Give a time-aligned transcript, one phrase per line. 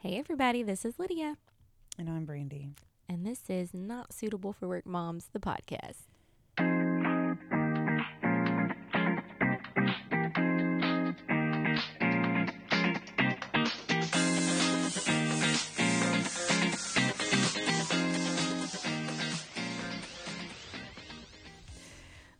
[0.00, 1.36] Hey, everybody, this is Lydia,
[1.98, 2.70] And I'm Brandy.
[3.08, 6.06] and this is Not Suitable for Work Moms, the podcast.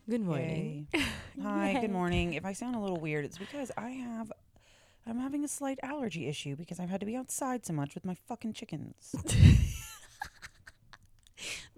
[0.09, 0.87] Good morning.
[0.93, 1.05] Yay.
[1.43, 2.33] Hi, good morning.
[2.33, 4.31] If I sound a little weird, it's because I have
[5.05, 8.05] I'm having a slight allergy issue because I've had to be outside so much with
[8.05, 9.15] my fucking chickens.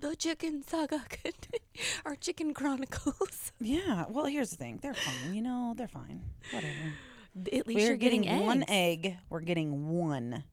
[0.03, 1.01] The Chicken Saga,
[2.03, 3.53] our Chicken Chronicles.
[3.61, 4.79] yeah, well, here's the thing.
[4.81, 6.23] They're fine, you know, they're fine.
[6.51, 6.73] Whatever.
[7.53, 9.15] At least We're you're getting, getting, one egg.
[9.29, 10.43] We're getting one.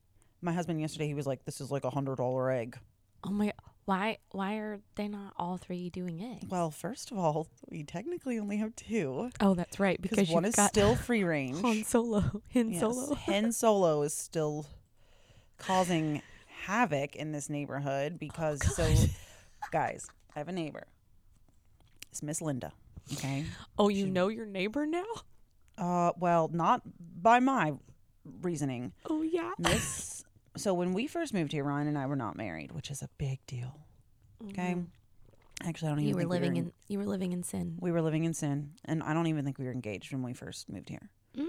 [0.40, 2.78] My husband yesterday he was like, This is like a hundred dollar egg.
[3.24, 3.52] Oh my!
[3.84, 4.18] Why?
[4.30, 6.46] Why are they not all three doing eggs?
[6.48, 9.30] Well, first of all, we technically only have two.
[9.40, 10.00] oh, that's right.
[10.00, 11.60] Because one is still free range.
[11.62, 13.14] Han Solo, Han Yes, Solo.
[13.26, 14.66] Hen Solo is still
[15.58, 16.22] causing
[16.64, 18.86] havoc in this neighborhood because so
[19.72, 20.86] guys, I have a neighbor.
[22.10, 22.72] It's Miss Linda.
[23.14, 23.44] Okay.
[23.78, 25.04] Oh, you know your neighbor now?
[25.78, 26.82] Uh well, not
[27.20, 27.72] by my
[28.42, 28.92] reasoning.
[29.08, 29.52] Oh yeah.
[29.58, 30.19] Miss
[30.60, 33.08] so when we first moved here, Ryan and I were not married, which is a
[33.18, 33.78] big deal.
[34.50, 34.76] Okay.
[35.62, 36.08] Actually I don't even Mm-hmm.
[36.08, 37.76] You were think we living were in you were living in sin.
[37.80, 40.32] we were living in sin and I don't even think we were engaged when we
[40.32, 41.10] first moved here.
[41.36, 41.46] Mm.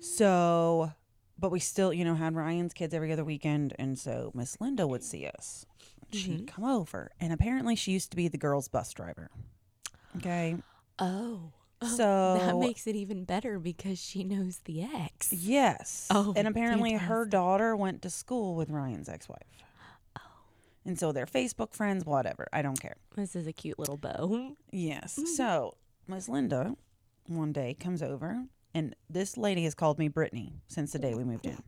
[0.00, 0.92] So,
[1.38, 4.86] but we still, you know, had Ryan's kids every other weekend, and so Miss Linda
[4.86, 5.66] would see us.
[6.12, 6.46] She'd Mhm.
[6.46, 9.30] come over, and apparently she used to be the girls' bus driver.
[10.16, 10.56] Okay,
[11.00, 11.50] Oh.
[11.84, 15.32] Oh, so that makes it even better because she knows the ex.
[15.32, 19.38] yes, Oh, and apparently her daughter went to school with Ryan's ex-wife.
[20.18, 20.20] Oh.
[20.84, 22.46] And so they're Facebook friends, whatever.
[22.52, 22.96] I don't care.
[23.16, 24.56] This is a cute little bow.
[24.72, 25.18] Yes.
[25.20, 25.26] Mm.
[25.28, 25.74] So
[26.08, 26.76] Miss Linda
[27.26, 31.24] one day comes over, and this lady has called me Brittany since the day we
[31.24, 31.58] moved in.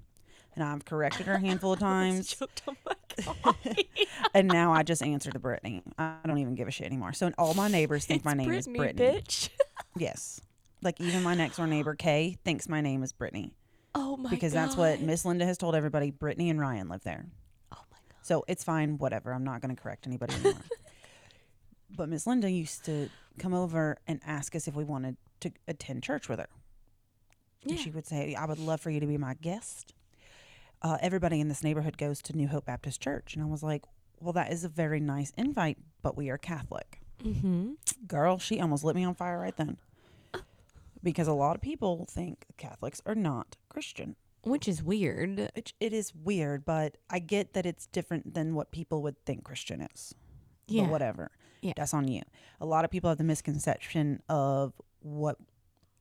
[0.55, 2.29] And I've corrected her a handful of times.
[2.35, 2.95] Choked my
[3.43, 3.91] coffee.
[4.33, 5.83] and now I just answer to Brittany.
[5.99, 7.13] I don't even give a shit anymore.
[7.13, 9.21] So all my neighbors think my name Brittany, is Brittany.
[9.21, 9.49] bitch.
[9.97, 10.41] Yes.
[10.83, 13.53] Like even my next door neighbor Kay thinks my name is Brittany
[13.95, 16.11] Oh my because that's what Miss Linda has told everybody.
[16.11, 17.27] Brittany and Ryan live there,
[17.73, 18.19] Oh my god.
[18.23, 18.99] so it's fine.
[18.99, 19.33] Whatever.
[19.33, 20.55] I'm not going to correct anybody anymore.
[21.97, 26.03] but Miss Linda used to come over and ask us if we wanted to attend
[26.03, 26.49] church with her.
[27.63, 27.73] Yeah.
[27.73, 29.95] And she would say, "I would love for you to be my guest."
[30.83, 33.83] Uh, everybody in this neighborhood goes to New Hope Baptist Church, and I was like,
[34.21, 37.73] "Well, that is a very nice invite, but we are Catholic." Mm-hmm.
[38.07, 39.77] Girl, she almost lit me on fire right then.
[41.03, 44.17] Because a lot of people think Catholics are not Christian.
[44.43, 45.51] Which is weird.
[45.55, 49.45] Which it is weird, but I get that it's different than what people would think
[49.45, 50.15] Christian is.
[50.69, 50.83] Yeah.
[50.83, 51.31] But whatever.
[51.63, 51.73] Yeah.
[51.77, 52.23] That's on you.
[52.61, 55.37] A lot of people have the misconception of what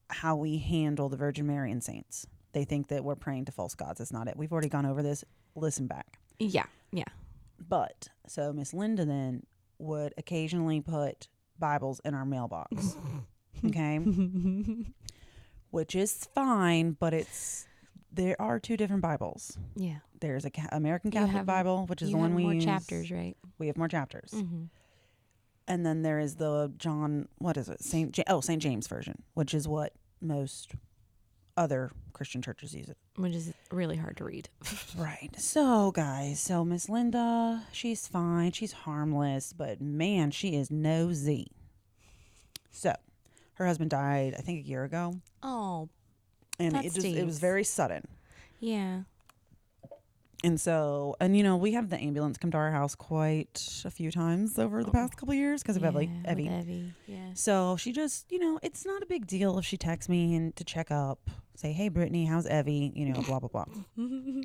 [0.09, 2.27] how we handle the Virgin Mary and saints.
[2.53, 3.97] They think that we're praying to false gods.
[3.97, 4.37] That's not it.
[4.37, 5.23] We've already gone over this.
[5.55, 6.19] Listen back.
[6.39, 6.65] Yeah.
[6.91, 7.03] Yeah.
[7.67, 9.43] But so Miss Linda then
[9.79, 11.27] would occasionally put
[11.59, 12.95] Bibles in our mailbox.
[13.65, 13.99] okay.
[15.71, 17.67] Which is fine, but it's
[18.11, 19.57] there are two different Bibles.
[19.75, 19.97] yeah.
[20.21, 22.63] There's a Ca- American Catholic have- Bible, which is the one we have more use.
[22.65, 23.35] chapters, right?
[23.59, 24.63] We have more chapters, Mm-hmm.
[25.67, 27.27] and then there is the John.
[27.37, 27.81] What is it?
[27.83, 30.71] Saint ja- oh Saint James version, which is what most
[31.57, 32.97] other Christian churches use it.
[33.17, 34.49] Which is really hard to read.
[34.97, 35.29] Right.
[35.37, 38.51] So, guys, so Miss Linda, she's fine.
[38.53, 41.51] She's harmless, but man, she is nosy.
[42.71, 42.93] So,
[43.55, 45.89] her husband died, I think, a year ago, Oh,
[46.59, 47.37] and That it just it was stinks.
[47.39, 48.07] very sudden.
[48.59, 49.01] yeah.
[50.45, 53.89] And so, and you know, we have the ambulance come to our house quite a
[53.89, 54.93] few times over the Oh.
[54.93, 56.11] past couple of years because of yeah, Evie.
[56.29, 56.49] Evie.
[56.49, 56.93] Evie.
[57.07, 57.29] Yeah.
[57.33, 60.55] So she just, you know, it's not a big deal if she texts me and
[60.55, 63.65] to check up, say, "Hey, Brittany, how's Evie?" You know, blah blah blah.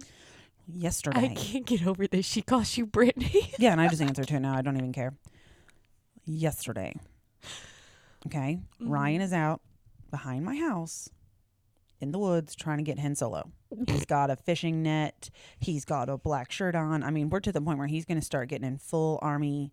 [0.72, 2.24] Yesterday, I can't get over this.
[2.24, 3.52] She calls you Brittany.
[3.58, 4.56] Yeah, and I just answer to it now.
[4.56, 5.12] I don't even care.
[6.24, 6.94] Yesterday.
[8.26, 8.58] Okay.
[8.80, 8.88] Mhm.
[8.90, 9.60] Ryan is out
[10.10, 11.08] behind my house
[12.00, 13.50] in the woods trying to get Hen Solo.
[13.88, 15.30] He's got a fishing net.
[15.58, 17.02] He's got a black shirt on.
[17.02, 19.72] I mean, we're to the point where he's going to start getting in full army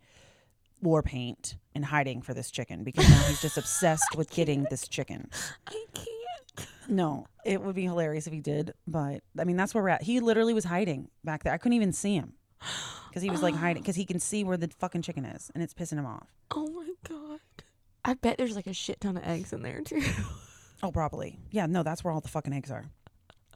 [0.82, 4.88] war paint and hiding for this chicken because now he's just obsessed with getting this
[4.88, 5.30] chicken.
[5.68, 6.68] I can't.
[6.90, 10.04] No, it would be hilarious if he did, but I mean, that's where we're at.
[10.04, 11.54] He literally was hiding back there.
[11.54, 12.34] I couldn't even see him
[13.10, 15.62] because he was like hiding because he can see where the fucking chicken is and
[15.64, 16.28] it's pissing him off.
[16.56, 17.40] Oh my god.
[18.06, 20.02] I bet there's like a shit ton of eggs in there too.
[20.84, 21.40] Oh, probably.
[21.52, 22.86] Yeah, no, that's where all the fucking eggs are.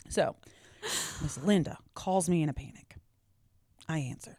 [0.09, 0.35] So,
[0.81, 2.95] Miss Linda calls me in a panic.
[3.87, 4.37] I answer.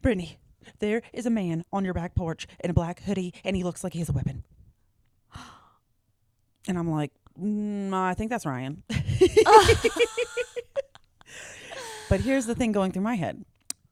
[0.00, 0.38] Brittany,
[0.78, 3.84] there is a man on your back porch in a black hoodie, and he looks
[3.84, 4.44] like he has a weapon.
[6.68, 8.84] And I'm like, mm, I think that's Ryan.
[12.12, 13.42] But here's the thing going through my head.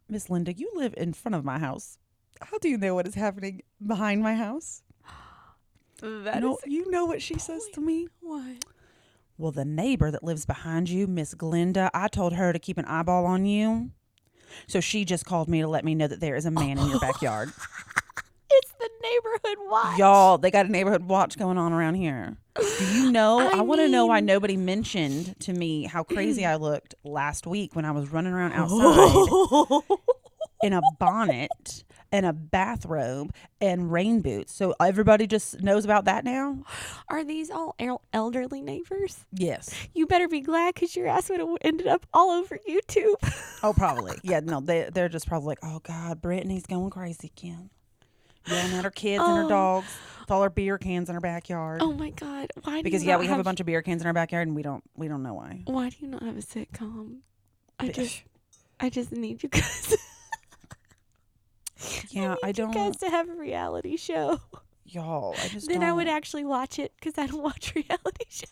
[0.07, 1.97] Miss Linda, you live in front of my house.
[2.43, 4.83] How do you know what is happening behind my house?
[6.01, 8.09] That you know, is you know what she says to me?
[8.21, 8.65] what?
[9.39, 12.85] Well, the neighbor that lives behind you, Miss Glinda, I told her to keep an
[12.85, 13.91] eyeball on you.
[14.67, 16.89] So she just called me to let me know that there is a man in
[16.89, 17.51] your backyard.
[18.53, 19.99] It's the neighborhood watch.
[19.99, 22.37] Y'all, they got a neighborhood watch going on around here.
[22.57, 23.39] Do you know?
[23.39, 27.47] I, I want to know why nobody mentioned to me how crazy I looked last
[27.47, 29.83] week when I was running around outside
[30.65, 34.53] in a bonnet and a bathrobe and rain boots.
[34.53, 36.65] So everybody just knows about that now?
[37.09, 39.25] Are these all el- elderly neighbors?
[39.33, 39.73] Yes.
[39.95, 43.15] You better be glad because your ass would have ended up all over YouTube.
[43.63, 44.17] Oh, probably.
[44.23, 47.69] yeah, no, they, they're just probably like, oh, God, Brittany's going crazy again.
[48.49, 49.49] Yelling at her kids and her Oh.
[49.51, 49.87] dogs
[50.21, 51.83] with all her beer cans in her backyard.
[51.83, 52.51] oh my god!
[52.65, 52.79] Why?
[52.79, 54.63] Do because yeah, we have, a bunch of beer cans in our backyard and we
[54.63, 55.61] don't we don't know why.
[55.67, 57.19] Why do you not have a sitcom?
[57.79, 58.23] I just,
[58.81, 59.95] I just need you guys.
[62.11, 64.41] Yeah, I You don't guys to have a reality show.
[64.85, 65.35] y'all.
[65.43, 68.49] I just Then I would actually watch it because I don't watch reality shows.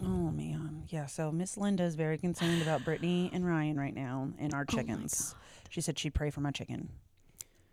[0.00, 1.06] Oh man, yeah.
[1.06, 4.76] So Miss Linda is very concerned about Brittany and Ryan right now and our Oh
[4.76, 5.34] chickens.
[5.70, 6.88] she said she'd pray for my chicken.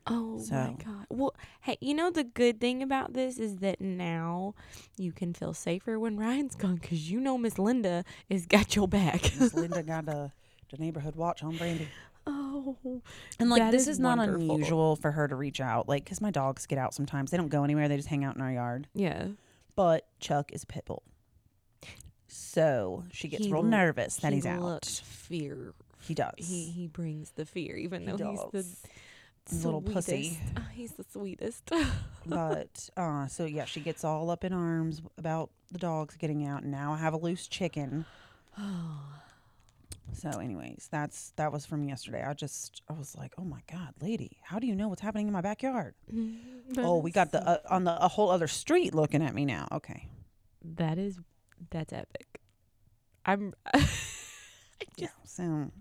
[0.07, 1.06] Oh my So- god.
[1.09, 4.53] Well, hey, you know the good thing about this is that now
[4.97, 8.88] you can feel safer when Ryan's gone because you know Miss Linda is got your
[8.88, 9.24] back.
[9.39, 10.31] Miss Linda got a
[10.71, 11.88] the neighborhood watch on Brandy.
[12.30, 13.02] Oh,
[13.40, 14.56] And like this is is, not wonderful.
[14.56, 17.31] unusual for her to reach out, like because my dogs get out sometimes.
[17.31, 18.88] They don't go anywhere; they just hang out in our yard.
[18.94, 19.28] yeah.
[19.76, 21.04] But Chuck is a pit bull,
[22.28, 24.86] so she gets He real nervous that he's out.
[24.86, 25.74] fear.
[26.02, 26.34] He does.
[26.38, 28.58] He he brings the fear, even He though he's the
[29.52, 29.64] does.
[29.66, 29.94] Little sweetest.
[30.08, 30.40] pussy.
[30.58, 31.72] Oh, he's the sweetest.
[32.26, 36.62] but uh so yeah she gets all up in arms about the dogs getting out
[36.64, 38.06] and now i have a loose chicken
[40.13, 43.94] so anyways that's that was from yesterday i just i was like oh my god
[44.01, 45.94] lady how do you know what's happening in my backyard
[46.77, 49.67] oh we got the uh, on the a whole other street looking at me now
[49.71, 50.07] okay
[50.63, 51.19] that is
[51.71, 52.39] that's epic.
[53.25, 53.53] I'm.
[53.73, 53.85] I
[54.97, 55.71] yeah just so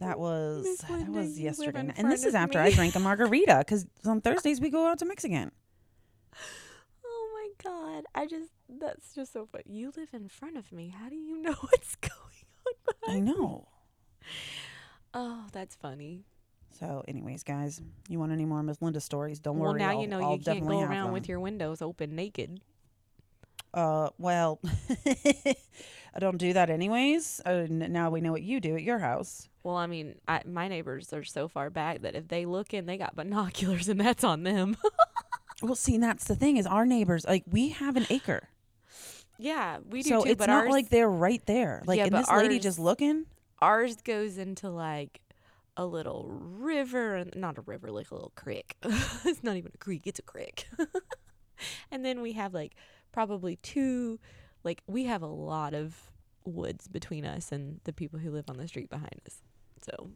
[0.00, 1.98] that was Miss that Linda, was you live yesterday in night.
[1.98, 2.64] and this front is of after me.
[2.66, 5.50] i drank a margarita because on thursdays we go out to mexican
[7.66, 8.04] god!
[8.14, 9.64] I just that's just so funny.
[9.66, 10.88] You live in front of me.
[10.96, 12.12] How do you know what's going
[12.66, 12.72] on?
[12.88, 13.32] i behind me?
[13.32, 13.68] know
[15.14, 16.24] Oh, that's funny.
[16.78, 19.38] So, anyways, guys, you want any more Miss Linda stories?
[19.38, 19.80] Don't well, worry.
[19.80, 22.60] now I'll- you know I'll you can't go around with your windows open naked.
[23.72, 24.58] Uh, well,
[25.06, 27.40] I don't do that anyways.
[27.44, 29.48] Uh, n- now we know what you do at your house.
[29.62, 32.86] Well, I mean, I, my neighbors are so far back that if they look in,
[32.86, 34.76] they got binoculars, and that's on them.
[35.62, 38.48] Well, see, and that's the thing is our neighbors like we have an acre,
[39.38, 40.30] yeah, we do so too.
[40.30, 41.82] it's but not ours, like they're right there.
[41.86, 43.26] Like, Yeah, and this lady just looking.
[43.60, 45.20] ours goes into like
[45.76, 48.76] a little river, and not a river, like a little creek.
[49.24, 50.66] it's not even a creek; it's a creek.
[51.90, 52.74] and then we have like
[53.12, 54.18] probably two,
[54.64, 56.10] like we have a lot of
[56.44, 59.42] woods between us and the people who live on the street behind us.
[59.82, 60.10] So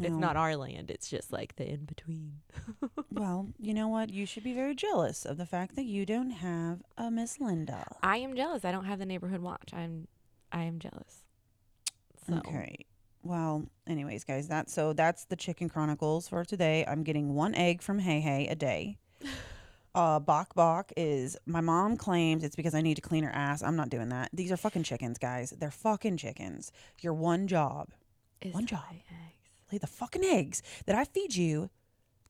[0.00, 2.40] it's not our land; it's just like the in between.
[3.10, 4.10] Well, you know what?
[4.10, 7.86] You should be very jealous of the fact that you don't have a Miss Linda.
[8.02, 8.62] I am jealous.
[8.64, 9.70] I don't have the neighborhood watch.
[9.72, 10.06] I'm,
[10.52, 11.22] I am jealous.
[12.28, 12.34] So.
[12.38, 12.84] Okay.
[13.22, 16.84] Well, anyways, guys, that's so that's the chicken chronicles for today.
[16.86, 18.98] I'm getting one egg from Hey Hey a day.
[19.94, 23.62] Uh, Bok Bok is my mom claims it's because I need to clean her ass.
[23.62, 24.28] I'm not doing that.
[24.30, 25.54] These are fucking chickens, guys.
[25.58, 26.70] They're fucking chickens.
[27.00, 27.88] Your one job,
[28.42, 28.82] Is One job.
[28.90, 29.04] eggs.
[29.72, 31.70] Lay the fucking eggs that I feed you.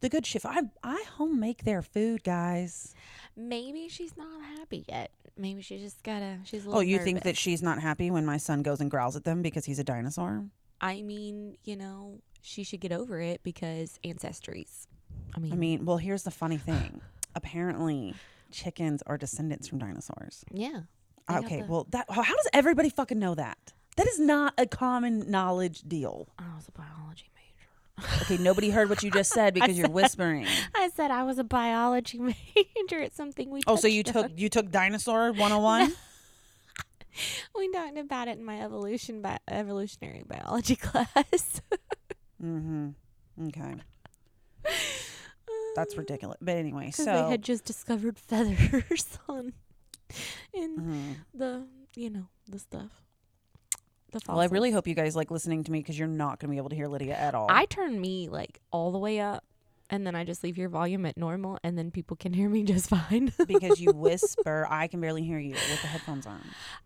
[0.01, 0.45] The good shit.
[0.45, 2.95] I I home make their food, guys.
[3.37, 5.11] Maybe she's not happy yet.
[5.39, 6.39] Maybe she just gotta.
[6.45, 6.83] She's a Oh, little.
[6.85, 9.65] you think that she's not happy when my son goes and growls at them because
[9.65, 10.45] he's a dinosaur?
[10.81, 14.87] I mean, you know, she should get over it because ancestries.
[15.35, 17.01] I mean, I mean, well, here's the funny thing.
[17.35, 18.15] Apparently,
[18.51, 20.45] chickens are descendants from dinosaurs.
[20.53, 20.81] yeah.
[21.29, 23.73] Ah, okay, the- well, that how does everybody fucking know that?
[23.97, 26.29] That is not a common knowledge deal.
[26.39, 28.23] I was a biology major.
[28.23, 30.47] Okay, nobody heard what you just said because you're whispering.
[30.75, 33.01] I said I was a biology major.
[33.01, 33.63] It's something we.
[33.67, 35.83] Oh, so you touched took you took dinosaur 101?
[35.83, 35.93] on.
[37.57, 41.63] We talked about it in my evolution bi- evolutionary biology class.
[42.43, 42.91] mm-hmm.
[43.49, 43.75] Okay,
[45.75, 46.37] that's ridiculous.
[46.43, 49.55] But anyway, so they had just discovered feathers on
[50.53, 51.15] in Mhm.
[51.33, 52.91] the you know the stuff.
[54.29, 56.53] Well, I really hope you guys like listening to me because you're not going to
[56.53, 57.49] be able to hear Lydia at all.
[57.51, 59.45] I turn me like all the way up
[59.91, 62.63] and then I just leave your volume at normal, and then people can hear me
[62.65, 63.33] just fine.
[63.47, 64.67] because you whisper.
[64.69, 66.41] I can barely hear you with the headphones on.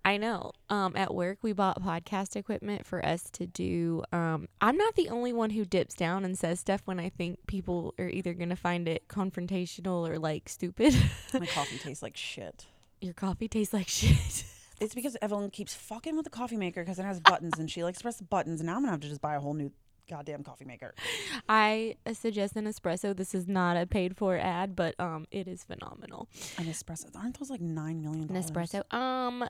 [0.05, 0.53] I know.
[0.69, 4.03] Um, at work, we bought podcast equipment for us to do.
[4.13, 7.47] Um, I'm not the only one who dips down and says stuff when I think
[7.47, 10.95] people are either going to find it confrontational or like stupid.
[11.33, 12.67] My coffee tastes like shit.
[13.01, 14.45] Your coffee tastes like shit.
[14.81, 17.85] It's because Evelyn keeps fucking with the coffee maker because it has buttons and she
[17.85, 18.61] likes to press the buttons.
[18.61, 19.71] And now I'm gonna have to just buy a whole new
[20.09, 20.95] goddamn coffee maker.
[21.49, 23.17] I suggest Nespresso.
[23.17, 26.29] This is not a paid for ad, but um, it is phenomenal.
[26.57, 28.29] Nespresso, aren't those like nine million?
[28.29, 28.93] Nespresso.
[28.93, 29.49] Um,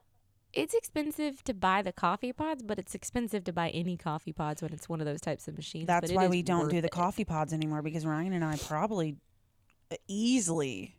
[0.53, 4.63] it's expensive to buy the coffee pods, but it's expensive to buy any coffee pods
[4.63, 5.87] when it's one of those types of machines.
[5.87, 6.93] That's why we don't do the it.
[6.93, 9.17] coffee pods anymore because Ryan and I probably
[9.93, 10.97] uh, easily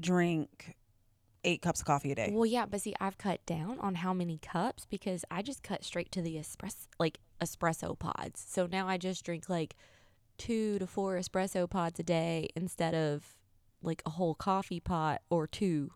[0.00, 0.76] drink
[1.48, 2.30] eight cups of coffee a day.
[2.32, 5.82] Well, yeah, but see, I've cut down on how many cups because I just cut
[5.84, 8.44] straight to the espresso, like espresso pods.
[8.46, 9.74] So now I just drink like
[10.36, 13.34] two to four espresso pods a day instead of
[13.82, 15.90] like a whole coffee pot or two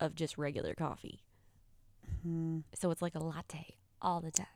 [0.00, 1.24] of just regular coffee.
[2.22, 4.46] Hmm, So it's like a latte all the time.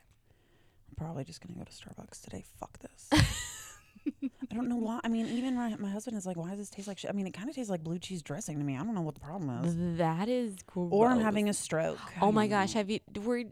[0.90, 2.44] I'm probably just gonna go to Starbucks today.
[2.58, 3.08] Fuck this.
[4.06, 5.00] I don't know why.
[5.04, 7.14] I mean, even my, my husband is like, "Why does this taste like shit?" I
[7.14, 8.76] mean, it kind of tastes like blue cheese dressing to me.
[8.76, 9.98] I don't know what the problem is.
[9.98, 10.90] That is gross.
[10.92, 11.98] Or I'm having a stroke.
[12.20, 13.44] Oh my gosh, have you were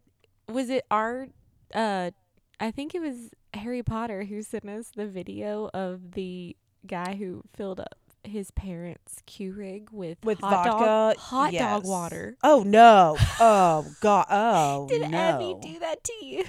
[0.48, 1.28] was it our
[1.74, 2.10] uh
[2.58, 7.42] I think it was Harry Potter who sent us the video of the guy who
[7.54, 12.36] filled up his parents' Keurig with with hot vodka, dog hot dog water.
[12.42, 13.16] Oh no!
[13.40, 14.26] Oh god!
[14.28, 15.16] Oh Did no!
[15.16, 16.44] Abby do that to you?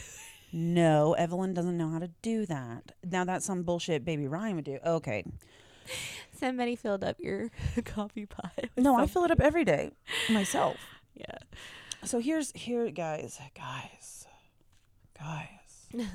[0.53, 2.91] No, Evelyn doesn't know how to do that.
[3.09, 4.79] Now that's some bullshit baby Ryan would do.
[4.85, 5.23] Okay.
[6.37, 7.49] Somebody filled up your
[7.85, 8.53] coffee pot.
[8.77, 9.91] No, I fill it up every day
[10.29, 10.77] myself.
[11.15, 11.37] Yeah.
[12.03, 14.25] So here's here guys, guys.
[15.17, 15.87] Guys.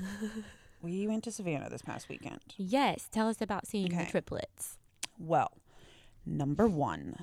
[0.81, 2.39] we went to Savannah this past weekend.
[2.57, 4.03] Yes, tell us about seeing Okay.
[4.05, 4.77] the triplets.
[5.17, 5.51] Well,
[6.25, 7.15] number 1,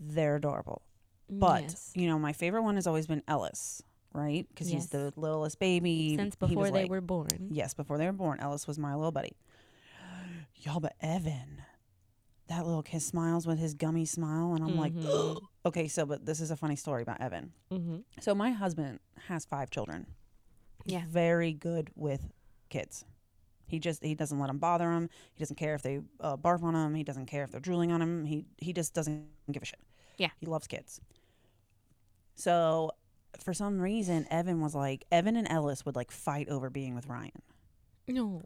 [0.00, 0.82] they're adorable.
[1.28, 1.92] But, Yes.
[1.94, 3.82] you know, my favorite one has always been Ellis,
[4.14, 4.46] right?
[4.56, 4.82] Cuz Yes.
[4.82, 6.16] he's the littlest baby.
[6.16, 7.28] since before they like- were born.
[7.50, 9.36] Yes, before they were born, Ellis was my little buddy.
[10.56, 11.62] Y'all, but Evan,
[12.48, 15.40] that little kid smiles with his gummy smile, and I'm like, Mhm.
[15.66, 17.52] okay, so, but this is a funny story about Evan.
[17.70, 17.98] Mm-hmm.
[18.20, 20.06] So my husband has five children.
[20.84, 21.04] He's Yeah.
[21.08, 22.32] very good with
[22.68, 23.04] kids.
[23.66, 25.08] He just he doesn't let them bother him.
[25.32, 26.94] He doesn't care if they uh, barf on him.
[26.94, 28.26] He doesn't care if they're drooling on him.
[28.26, 29.80] He he just doesn't give a shit.
[30.18, 30.28] Yeah.
[30.38, 31.00] he loves kids.
[32.34, 32.90] So
[33.40, 37.06] for some reason, Evan was like Evan and Ellis would like fight over being with
[37.06, 37.42] Ryan
[38.08, 38.42] No.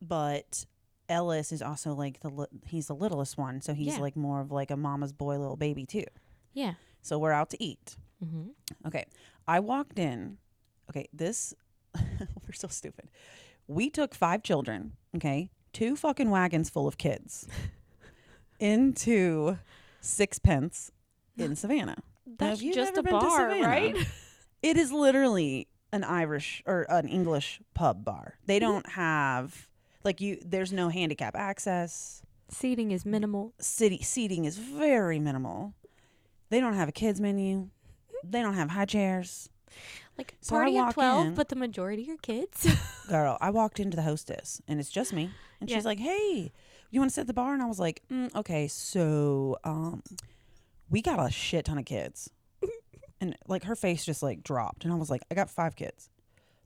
[0.00, 0.64] but
[1.08, 4.00] Ellis is also like the li- he's the littlest one, so he's Yeah.
[4.00, 6.04] like more of like a mama's boy little baby too.
[6.52, 6.74] Yeah.
[7.02, 7.96] So we're out to eat.
[8.24, 8.48] Mm-hmm.
[8.86, 9.04] Okay,
[9.46, 10.38] I walked in.
[10.90, 11.52] Okay, this
[11.94, 13.10] we're so stupid.
[13.66, 14.92] We took five children.
[15.16, 17.46] Okay, two fucking wagons full of kids
[18.58, 19.58] into
[20.00, 20.90] Sixpence
[21.36, 21.98] in Savannah.
[22.26, 23.96] That's just a bar, right?
[24.62, 28.38] It is literally an Irish or an English pub bar.
[28.46, 29.68] They don't have
[30.04, 30.38] like you.
[30.42, 32.22] There's no handicap access.
[32.48, 33.52] Seating is minimal.
[33.58, 35.74] City seating is very minimal.
[36.48, 37.68] They don't have a kids menu.
[38.22, 39.50] They don't have high chairs.
[40.16, 42.66] Like So I party walk twelve, in- but the majority are kids.
[43.10, 45.76] Girl, I walked into the hostess and it's just me, and Yeah.
[45.76, 46.52] she's like, "Hey,
[46.90, 50.02] you want to sit at the bar?" And I was like, mm, "Okay, so um,
[50.90, 52.30] we got a shit ton of kids."
[53.20, 56.10] and like her face just like dropped, and I was like, "I got five kids.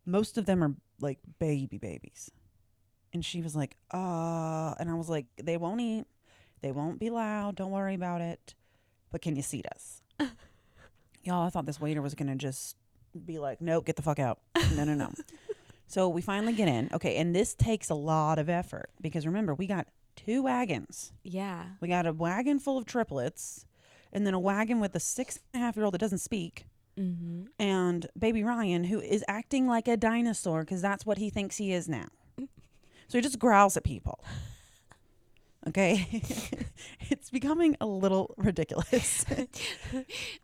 [0.07, 2.31] Most of them are like baby babies."
[3.13, 6.05] And she was like, "Uh," and I was like, "They won't eat.
[6.61, 7.57] They won't be loud.
[7.57, 8.55] Don't worry about it.
[9.11, 10.03] But can you seat us?"
[11.23, 12.77] Y'all, I thought this waiter was gonna just
[13.25, 14.41] be like, "Nope, get the fuck out."
[14.75, 15.13] No, no, no.
[15.91, 16.91] So we finally get in.
[16.93, 21.13] Okay, and this takes a lot of effort because remember, we got two wagons.
[21.25, 21.65] yeah.
[21.81, 23.65] We got a wagon full of triplets,
[24.13, 26.67] and then a wagon with a six and a half year old that doesn't speak,
[26.99, 27.45] Mm-hmm.
[27.61, 31.73] and baby Ryan, who is acting like a dinosaur because that's what he thinks he
[31.73, 32.07] is now.
[33.07, 34.19] So he just growls at people.
[35.69, 36.09] Okay,
[37.11, 39.25] it's becoming a little ridiculous.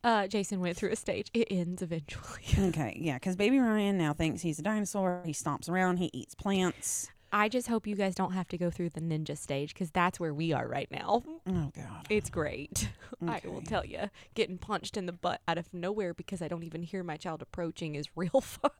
[0.05, 1.31] Uh, Jason went through a stage.
[1.33, 2.43] It ends eventually.
[2.69, 5.23] okay, yeah, because baby Ryan now thinks he's a dinosaur.
[5.25, 5.97] He stomps around.
[5.97, 7.09] He eats plants.
[7.35, 10.21] I just hope you guys don't have to go through the ninja stage because that's
[10.21, 11.25] where we are right now.
[11.49, 12.07] Oh God.
[12.09, 12.89] It's great.
[13.27, 16.63] I will tell you, getting punched in the butt out of nowhere because I don't
[16.63, 18.71] even hear my child approaching is real fun.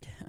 [0.00, 0.28] yeah.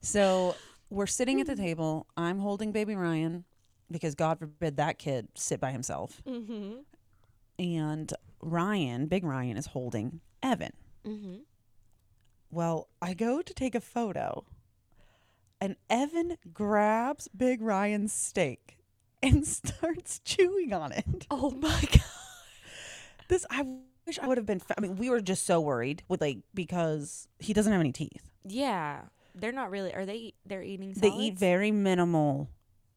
[0.00, 0.54] So
[0.88, 2.06] we're sitting at the table.
[2.16, 3.44] I'm holding baby Ryan
[3.90, 6.22] because God forbid that kid sit by himself.
[6.26, 6.76] Mm-hmm.
[7.58, 10.72] And Ryan, big Ryan, is holding Evan.
[11.06, 11.36] Mm-hmm.
[12.50, 14.44] Well, I go to take a photo,
[15.60, 18.78] and Evan grabs big Ryan's steak
[19.22, 21.26] and starts chewing on it.
[21.30, 22.00] Oh my god.
[23.28, 23.66] This I
[24.06, 24.60] wish I would have been.
[24.60, 27.92] fa- I mean, we were just so worried with like because he doesn't have any
[27.92, 28.30] teeth.
[28.46, 29.00] Yeah,
[29.34, 29.92] they're not really.
[29.94, 30.34] Are they?
[30.46, 30.92] They're eating.
[30.92, 32.48] They eat very minimal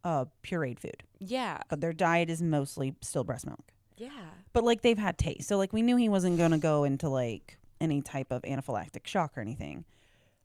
[0.03, 3.71] uh pureed food, Yeah, but their diet is mostly still breast milk.
[3.97, 4.09] yeah.
[4.53, 7.57] But like they've had taste, so like we knew he wasn't gonna go into like
[7.81, 9.83] any type of anaphylactic shock or anything.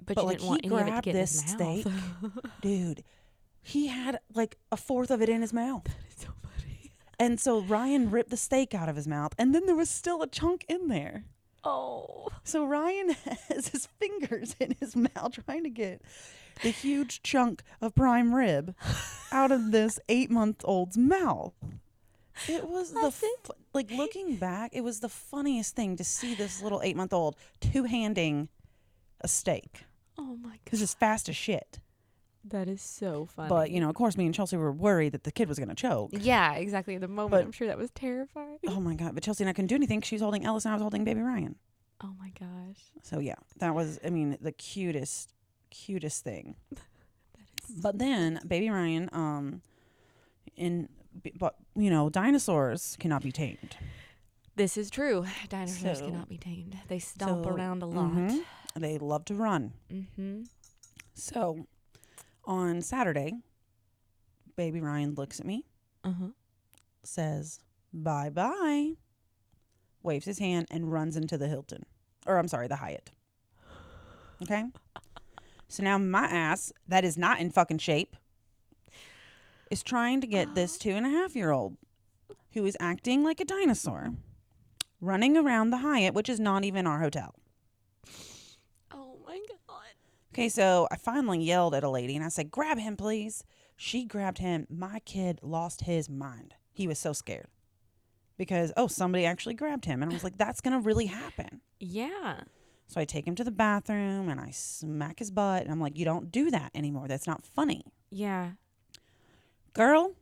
[0.04, 1.86] But, But, like, he any of it to grabbed this steak.
[2.62, 3.02] Dude,
[3.62, 5.86] he had like a fourth of it in his mouth.
[6.16, 6.92] so funny.
[7.18, 10.20] And so Ryan ripped the steak out of his mouth, and then there was still
[10.22, 11.24] a chunk in there.
[11.66, 13.10] Oh, So Ryan
[13.48, 16.02] has his fingers in his mouth trying to get
[16.62, 18.74] the huge chunk of prime rib
[19.32, 21.54] out of this eight month old's mouth.
[22.48, 23.46] It was the Love it.
[23.46, 27.14] fu- like looking back, it was the funniest thing to see this little eight month
[27.14, 28.48] old two handing
[29.24, 29.84] a steak
[30.18, 30.84] oh my because god.
[30.84, 31.80] it's fast as shit.
[32.46, 33.48] That is so funny.
[33.48, 35.74] But you know, of course, me and Chelsea were worried that the kid was gonna
[35.74, 36.10] choke.
[36.12, 36.94] yeah, exactly.
[36.94, 38.58] At the moment, But- I'm sure that was terrifying.
[38.68, 39.14] Oh my god!
[39.14, 40.02] But Chelsea and I couldn't do anything.
[40.02, 41.56] She was holding Ellis and I was holding baby Ryan.
[42.02, 42.82] Oh my gosh.
[43.02, 45.32] So yeah, that was I mean the cutest,
[45.70, 46.56] cutest thing.
[47.36, 47.80] That is.
[47.82, 49.62] But then baby Ryan, um,
[50.54, 50.88] in
[51.38, 53.76] but you know dinosaurs cannot be tamed.
[54.56, 55.24] This is true.
[55.48, 56.76] Dinosaurs So- cannot be tamed.
[56.88, 58.10] They stomp So, around a lot.
[58.12, 58.44] mhm.
[58.76, 59.72] They love to run.
[59.92, 60.42] Mm-hmm.
[61.14, 61.66] So
[62.44, 63.34] on Saturday,
[64.56, 65.64] baby Ryan looks at me,
[66.02, 66.26] Uh huh.
[67.04, 67.60] says
[67.92, 68.94] bye bye,
[70.02, 71.84] waves his hand, and runs into the Hilton,
[72.26, 73.10] or I'm sorry, the Hyatt.
[74.42, 74.64] Okay.
[75.68, 78.16] So now my ass, that is not in fucking shape,
[79.70, 81.76] is trying to get this two and a half year old
[82.52, 84.10] who is acting like a dinosaur
[85.00, 87.34] running around the Hyatt, which is not even our hotel.
[90.34, 93.44] Okay, so I finally yelled at a lady and I said, Grab him, please.
[93.76, 94.66] She grabbed him.
[94.68, 96.54] My kid lost his mind.
[96.72, 97.46] He was so scared
[98.36, 100.02] because, oh, somebody actually grabbed him.
[100.02, 101.60] And I was like, That's going to really happen.
[101.78, 102.40] Yeah.
[102.88, 105.62] So I take him to the bathroom and I smack his butt.
[105.62, 107.06] And I'm like, You don't do that anymore.
[107.06, 107.82] That's not funny.
[108.10, 108.52] Yeah.
[109.72, 110.14] Girl.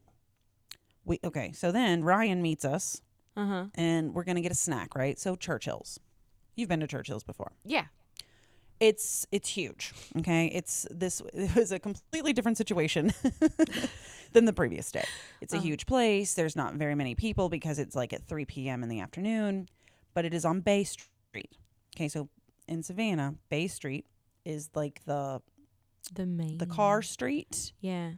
[1.06, 3.00] We, okay, so then Ryan meets us
[3.36, 3.64] Uh huh.
[3.74, 5.18] and we're going to get a snack, right?
[5.18, 5.98] So Churchill's.
[6.54, 7.52] You've been to Churchill's before.
[7.64, 7.86] Yeah.
[8.88, 13.12] It's it's huge okay it's this it was a completely different situation
[14.32, 15.04] than the previous day
[15.40, 15.64] it's a Uh-huh.
[15.66, 19.00] huge place there's not very many people because it's like at 3 p.m in the
[19.00, 19.68] afternoon
[20.14, 21.52] but it is on bay street
[21.94, 22.28] okay so
[22.66, 24.04] in savannah bay street
[24.44, 25.40] is like the
[26.14, 26.58] The main.
[26.58, 28.12] the car street Yeah.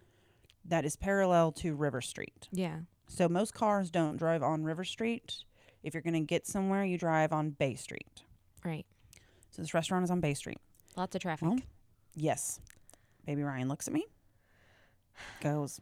[0.64, 2.78] that is parallel to river street Yeah.
[3.08, 5.44] so most cars don't drive on river street
[5.82, 8.22] if you're going to get somewhere you drive on bay street
[8.64, 8.86] Right.
[9.54, 10.58] So this restaurant is on bay street
[10.96, 11.48] Lots of traffic.
[11.48, 11.58] Well,
[12.14, 12.60] Yes.
[13.26, 14.04] Baby Ryan looks at me,
[15.40, 15.80] goes,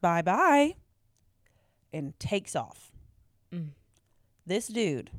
[0.00, 0.74] bye bye,
[1.92, 2.90] and takes off.
[3.54, 3.68] Mm.
[4.44, 5.10] This dude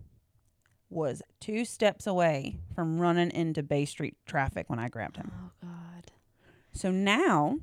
[0.90, 5.32] was two steps away from running into Bay Street traffic when I grabbed him.
[5.34, 6.12] Oh God.
[6.74, 7.58] So now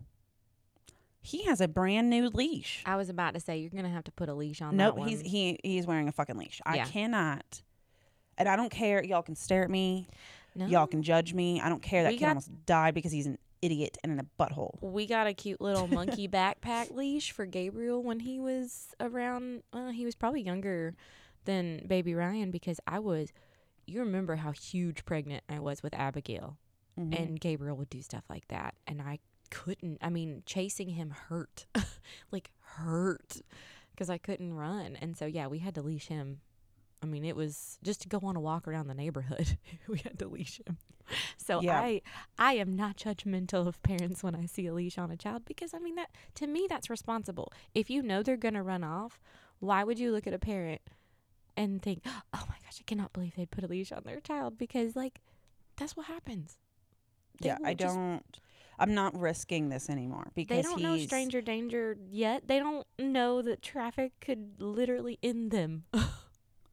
[1.21, 2.83] he has a brand new leash.
[2.87, 5.01] I was about to say you're gonna have to put a leash on Nope, that
[5.01, 5.09] one.
[5.09, 6.61] he's he he's wearing a fucking leash.
[6.65, 7.63] I cannot.
[8.41, 9.05] And I don't care.
[9.05, 10.09] Y'all can stare at me.
[10.57, 10.67] no.
[10.67, 11.61] Y'all can judge me.
[11.61, 12.03] I don't care.
[12.03, 14.81] That We kid got- almost died because he's an idiot and in a butthole.
[14.83, 19.63] We got a cute little monkey backpack leash for Gabriel when he was around.
[19.73, 20.95] Uh, he was probably younger
[21.45, 23.33] than baby Ryan because I was.
[23.87, 26.57] You remember how huge pregnant I was with Abigail,
[26.99, 27.19] Mhm.
[27.19, 29.19] and Gabriel would do stuff like that, and I
[29.51, 29.99] couldn't.
[30.01, 31.67] I mean, chasing him hurt,
[32.33, 33.41] like hurt,
[33.91, 36.41] because I couldn't run, and so yeah, we had to leash him.
[37.03, 39.57] I mean, it was just to go on a walk around the neighborhood.
[39.89, 40.77] we had to leash him.
[41.39, 41.81] So Yeah.
[41.81, 42.03] I
[42.39, 45.75] I am not judgmental of parents when I see a leash on a child because
[45.75, 47.53] I mean that to me that's responsible.
[47.75, 49.21] If you know they're going to run off,
[49.59, 50.83] why would you look at a parent
[51.57, 54.57] and think, "Oh my gosh, I cannot believe they'd put a leash on their child"
[54.59, 55.21] because like
[55.77, 56.59] that's what happens.
[57.41, 58.41] They yeah, I just- don't.
[58.79, 62.49] I'm not risking this anymore because They don't know stranger danger yet.
[62.49, 65.85] They don't know that traffic could literally end them.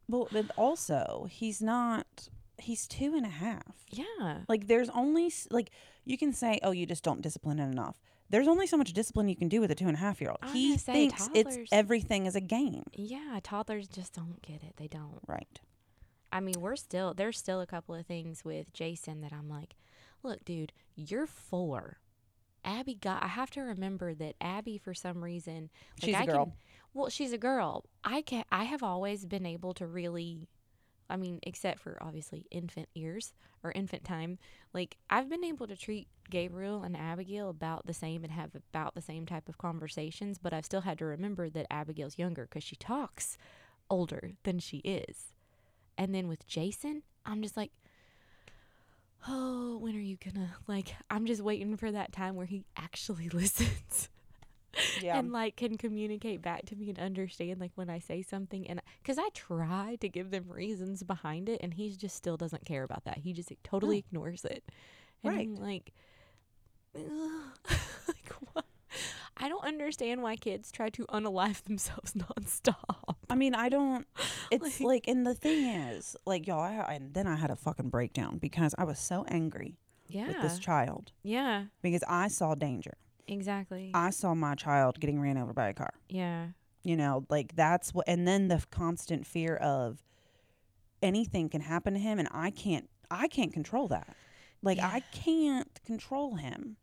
[0.08, 2.28] Well, but also he's not.
[2.60, 3.84] He's two and a half.
[3.90, 4.38] yeah.
[4.48, 5.70] Like there's only like
[6.04, 7.96] you can say, oh, you just don't discipline it enough.
[8.30, 10.30] There's only so much discipline you can do with a two and a half year
[10.30, 10.52] old.
[10.52, 11.68] He say thinks it's toddlers.
[11.72, 12.82] everything is a game.
[12.92, 14.74] Yeah, toddlers just don't get it.
[14.76, 15.20] They don't.
[15.26, 15.60] Right.
[16.32, 19.76] I mean, we're still there's still a couple of things with Jason that I'm like,
[20.22, 21.98] look, dude, you're four.
[22.64, 23.22] Abby got.
[23.22, 25.70] I have to remember that Abby, for some reason,
[26.02, 26.44] like She's a I girl.
[26.46, 26.52] Can,
[26.98, 27.84] well, she's a girl.
[28.02, 28.44] I can.
[28.50, 30.48] I have always been able to really
[31.10, 33.32] I mean, except for obviously infant ears
[33.62, 34.38] or infant time,
[34.74, 38.94] like I've been able to treat Gabriel and Abigail about the same and have about
[38.94, 42.64] the same type of conversations, but I've still had to remember that Abigail's younger because
[42.64, 43.38] she talks
[43.88, 45.32] older than she is.
[45.96, 47.70] And then with Jason, I'm just like,
[49.26, 50.94] oh, when are you gonna like?
[51.08, 54.10] I'm just waiting for that time where he actually listens
[55.02, 55.18] Yeah.
[55.18, 58.80] and like can communicate back to me and understand like when I say something and
[59.02, 62.82] because I try to give them reasons behind it and he just still doesn't care
[62.84, 63.18] about that.
[63.18, 63.98] He just totally No.
[64.20, 64.64] ignores it.
[65.24, 65.48] And Right.
[65.48, 65.92] I'm like,
[66.94, 68.64] like what?
[69.36, 73.14] I don't understand why kids try to unalive themselves nonstop.
[73.30, 74.06] I mean, I don't.
[74.50, 77.56] It's Like- like, and the thing is, like, y'all, I, and then I had a
[77.56, 79.78] fucking breakdown because I was so angry
[80.08, 80.28] Yeah.
[80.28, 81.64] with this child yeah.
[81.82, 82.94] because I saw danger.
[83.28, 83.90] Exactly.
[83.94, 85.92] I saw my child getting ran over by a car.
[86.08, 86.48] yeah.
[86.84, 90.02] You know, like that's what, and then the constant fear of
[91.02, 94.16] anything can happen to him, and I can't, I can't control that.
[94.62, 94.88] Like, Yeah.
[94.92, 96.76] I can't control him.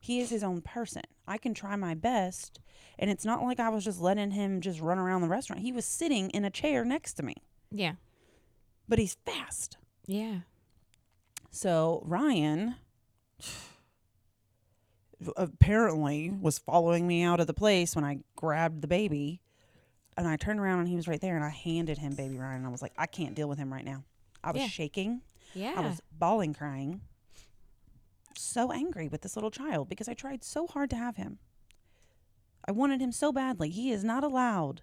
[0.00, 1.02] He is his own person.
[1.28, 2.60] I can try my best,
[2.98, 5.60] and it's not like I was just letting him just run around the restaurant.
[5.62, 7.34] He was sitting in a chair next to me,
[7.70, 7.94] Yeah.
[8.88, 9.76] but he's fast.
[10.06, 10.40] Yeah.
[11.50, 12.76] So Ryan
[15.36, 19.40] apparently was following me out of the place when I grabbed the baby.
[20.16, 22.56] And I turned around and he was right there and I handed him baby Ryan
[22.58, 24.04] and I was like, I can't deal with him right now.
[24.44, 24.68] I was Yeah.
[24.68, 25.22] shaking.
[25.54, 25.74] Yeah.
[25.76, 27.00] I was bawling crying.
[28.36, 31.38] So angry with this little child because I tried so hard to have him.
[32.66, 33.70] I wanted him so badly.
[33.70, 34.82] He is not allowed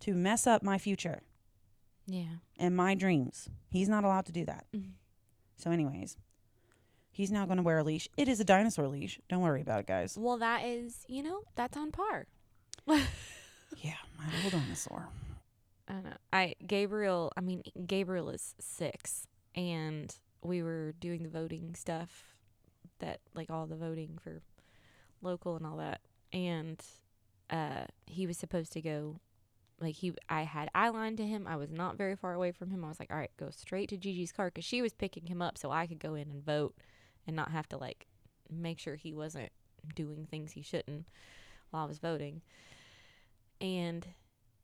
[0.00, 1.22] to mess up my future
[2.06, 2.36] yeah.
[2.58, 3.48] and my dreams.
[3.70, 4.66] He's not allowed to do that.
[4.74, 4.92] Mhm.
[5.56, 6.16] So, anyways,
[7.10, 8.08] he's now going to wear a leash.
[8.16, 9.20] It is a dinosaur leash.
[9.28, 10.16] Don't worry about it, guys.
[10.18, 12.26] Well, that is, you know, that's on par.
[13.78, 15.08] Yeah, my little dinosaur.
[15.88, 16.16] I don't know.
[16.32, 17.32] I Gabriel.
[17.36, 22.36] I mean, Gabriel is six, and we were doing the voting stuff,
[22.98, 24.42] that like all the voting for
[25.22, 26.00] local and all that,
[26.32, 26.82] and
[27.48, 29.20] uh, he was supposed to go.
[29.80, 31.46] Like he, I had eye line to him.
[31.46, 32.84] I was not very far away from him.
[32.84, 35.40] I was like, all right, go straight to Gigi's car because she was picking him
[35.40, 36.74] up, so I could go in and vote,
[37.30, 38.06] and not have to like
[38.50, 39.50] make sure he wasn't
[39.94, 41.06] doing things he shouldn't
[41.70, 42.42] while I was voting.
[43.60, 44.04] And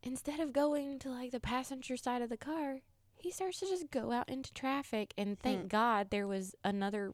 [0.02, 2.80] instead of going to like the passenger side of the car,
[3.16, 5.14] he starts to just go out into traffic.
[5.16, 5.66] And thank Hmm.
[5.68, 7.12] God there was another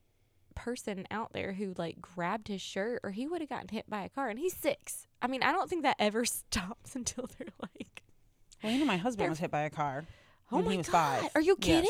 [0.55, 4.03] person out there who like grabbed his shirt, or he would have gotten hit by
[4.05, 4.29] a car.
[4.31, 5.07] And he's six.
[5.21, 8.03] I mean, I don't think that ever stops until they're like,
[8.63, 10.05] Well, you know, my husband was hit by a car.
[10.51, 11.31] "Oh When my he was God, five.
[11.35, 11.85] are you Yes.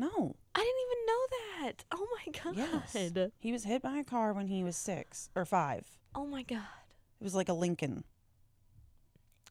[0.00, 0.34] No.
[0.54, 1.84] I didn't even know that.
[1.92, 2.56] Oh my God.
[2.56, 3.30] Yes.
[3.38, 5.86] He was hit by a car when he was six or five.
[6.14, 6.62] Oh my God.
[7.20, 8.04] It was like a Lincoln.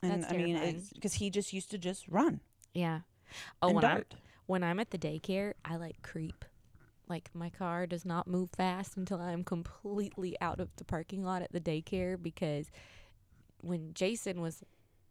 [0.02, 2.40] And That's I mean, because he just used to just run
[2.74, 3.02] Yeah.
[3.62, 4.04] Oh, when I'm
[4.48, 6.44] when I'm at the daycare, I like creep.
[7.08, 11.44] Like my car does not move fast until I'm completely out of the parking lot
[11.44, 12.72] at the daycare because
[13.62, 14.64] when Jason was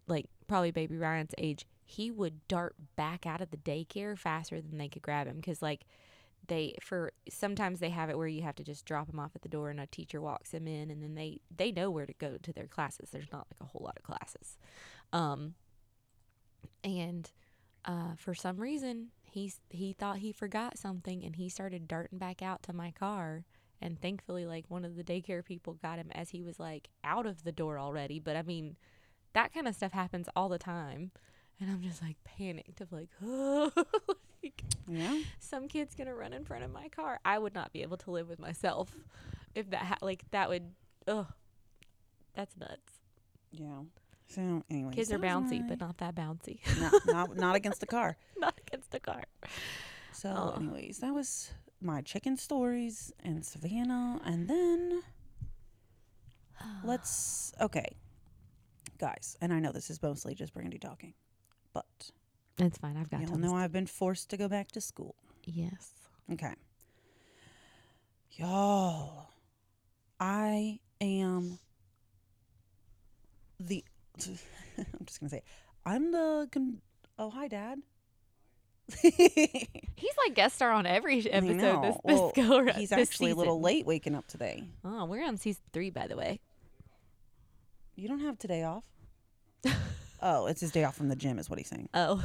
[0.08, 4.78] like probably baby Ryan's age, he would dart back out of the daycare faster than
[4.78, 5.84] they could grab him because like
[6.48, 9.42] they for sometimes they have it where you have to just drop him off at
[9.42, 12.14] the door and a teacher walks him in and then they they know where to
[12.14, 13.10] go to their classes.
[13.10, 14.58] There's not like a whole lot of classes.
[15.12, 15.54] Um
[16.82, 17.30] and
[17.84, 22.42] uh, for some reason he's he thought he forgot something and he started darting back
[22.42, 23.44] out to my car
[23.80, 27.26] and thankfully like one of the daycare people got him as he was like out
[27.26, 28.76] of the door already but i mean
[29.34, 31.10] that kind of stuff happens all the time
[31.60, 33.08] and i'm just like panicked of like
[34.42, 35.18] like Yeah.
[35.38, 38.10] some kid's gonna run in front of my car i would not be able to
[38.10, 38.94] live with myself
[39.54, 40.70] if that ha- like that would
[41.06, 41.26] ugh
[42.34, 42.92] that's nuts
[43.52, 43.80] Yeah.
[44.28, 48.16] So, anyway kids are bouncy but not that bouncy not, not, not against the car.
[48.38, 49.24] not against the car
[50.12, 50.60] So, Oh.
[50.60, 54.20] anyways, that was my chicken stories and Savannah.
[54.24, 55.02] And then
[56.84, 57.86] let's, okay,
[58.98, 61.14] guys, and I know this is mostly just Brandy talking,
[61.72, 62.10] but
[62.58, 65.14] it's fine i've got y'all know I've been forced to go back to school.
[65.44, 65.92] Yes.
[66.32, 66.54] Okay.
[68.32, 69.30] Y'all,
[70.20, 71.58] I am
[73.58, 73.84] the,
[74.78, 75.42] I'm just to say,
[75.84, 76.80] I'm the, con-
[77.18, 77.80] oh, hi, Dad.
[79.02, 83.60] He's like guest star on every episode this this Well, go He's actually a little
[83.60, 84.64] late waking up today.
[84.84, 86.40] Oh, we're on season three, by the way.
[87.98, 88.84] You don't have today off?
[90.22, 91.88] oh, it's his day off from the gym, is what he's saying.
[91.94, 92.24] Oh,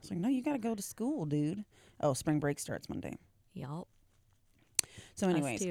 [0.00, 1.64] It's like, no, you got to go to school, dude.
[2.00, 3.16] Oh, spring break starts Monday.
[3.52, 3.88] y'all.
[5.14, 5.62] So, anyways,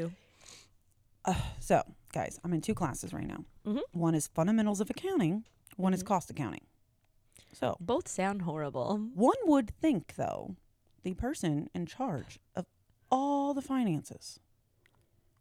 [1.26, 1.82] uh, so
[2.14, 3.44] guys, I'm in two classes right now.
[3.66, 3.82] Mhm.
[3.94, 5.44] One is fundamentals of accounting.
[5.76, 6.08] One is Mhm.
[6.08, 6.62] cost accounting.
[7.52, 8.98] So Both sound horrible.
[9.16, 10.56] one would think, though,
[11.02, 12.68] the person in charge of
[13.10, 14.40] all the finances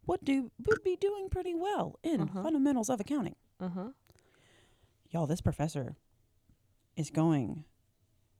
[0.07, 2.41] would do would be doing pretty well in Uh-huh.
[2.43, 3.35] fundamentals of accounting.
[3.61, 3.89] Uh huh.
[5.11, 5.95] Y'all, this professor
[6.97, 7.63] is going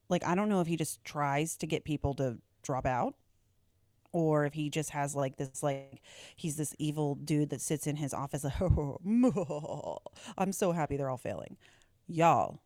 [0.08, 3.14] like I don't know if he just tries to get people to drop out
[4.12, 6.02] or if he just has like this like
[6.36, 8.54] he's this evil dude that sits in his office like
[10.38, 11.56] I'm so happy they're all failing.
[12.06, 12.60] Y'all,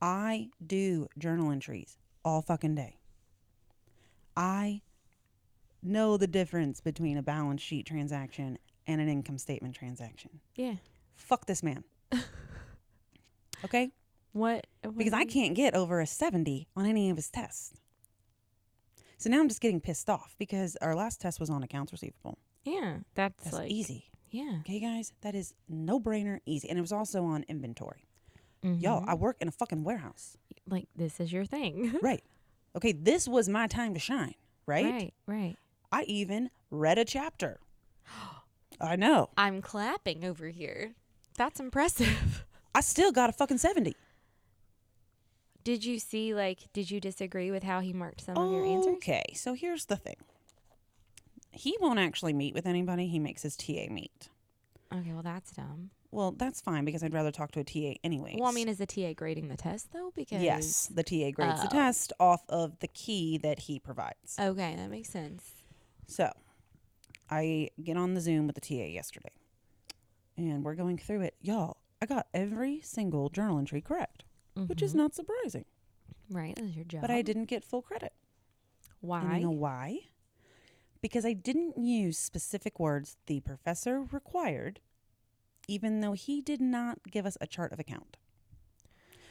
[0.00, 2.98] I do journal entries all fucking day.
[4.36, 4.82] I
[5.82, 10.40] know the difference between a balance sheet transaction and an income statement transaction.
[10.54, 10.74] Yeah.
[11.16, 11.84] Fuck this man.
[13.64, 13.90] okay?
[14.32, 14.66] What?
[14.82, 17.72] what because I can't get over a 70 on any of his tests.
[19.18, 22.38] So now I'm just getting pissed off because our last test was on accounts receivable.
[22.64, 24.10] Yeah, that's, That's like easy.
[24.30, 24.58] Yeah.
[24.60, 25.12] Okay, guys?
[25.22, 26.68] That is no brainer easy.
[26.68, 28.04] And it was also on inventory.
[28.62, 29.08] Y'all, Mhm.
[29.08, 30.36] I work in a fucking warehouse.
[30.68, 32.22] like this is your thing, right.
[32.74, 34.34] Okay, this was my time to shine,
[34.66, 34.84] right?
[34.84, 35.14] Right.
[35.26, 35.56] Right.
[35.92, 37.60] I even read a chapter.
[38.80, 39.30] I know.
[39.38, 40.94] I'm clapping over here.
[41.36, 42.44] That's impressive.
[42.74, 43.94] I still got a fucking 70.
[45.64, 48.94] Did you see like did you disagree with how he marked some of your answers?
[48.96, 50.16] Okay, so here's the thing.
[51.50, 53.08] He won't actually meet with anybody.
[53.08, 54.28] He makes his TA meet.
[54.94, 55.90] Okay, well that's dumb.
[56.12, 58.36] Well, that's fine because I'd rather talk to a TA anyway.
[58.38, 60.12] Well, I mean, is the TA grading the test though?
[60.14, 61.70] Because yes, the TA grades the Oh.
[61.70, 64.36] test off of the key that he provides.
[64.38, 65.50] Okay, that makes sense.
[66.06, 66.30] So,
[67.28, 69.32] I get on the Zoom with the TA yesterday,
[70.36, 71.34] and we're going through it.
[71.40, 74.24] Y'all, I got every single journal entry correct,
[74.66, 74.96] which is Mhm.
[74.96, 75.64] not surprising.
[76.30, 76.56] right.
[76.56, 77.02] That's your job.
[77.02, 78.12] But I didn't get full credit.
[79.00, 79.22] Why?
[79.22, 80.08] And you know why?
[81.00, 84.80] Because I didn't use specific words the professor required,
[85.68, 88.16] even though he did not give us a chart of account.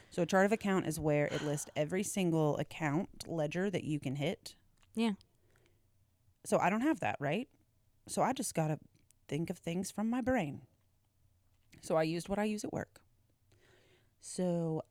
[0.09, 3.99] So, a chart of account is where it lists every single account ledger that you
[3.99, 4.55] can hit.
[4.95, 5.13] Yeah.
[6.45, 7.49] So, I don't have that, right?
[8.07, 8.79] So, I just got to
[9.27, 10.61] think of things from my brain.
[11.85, 13.01] So, I used what I use at work.
[14.21, 14.81] So,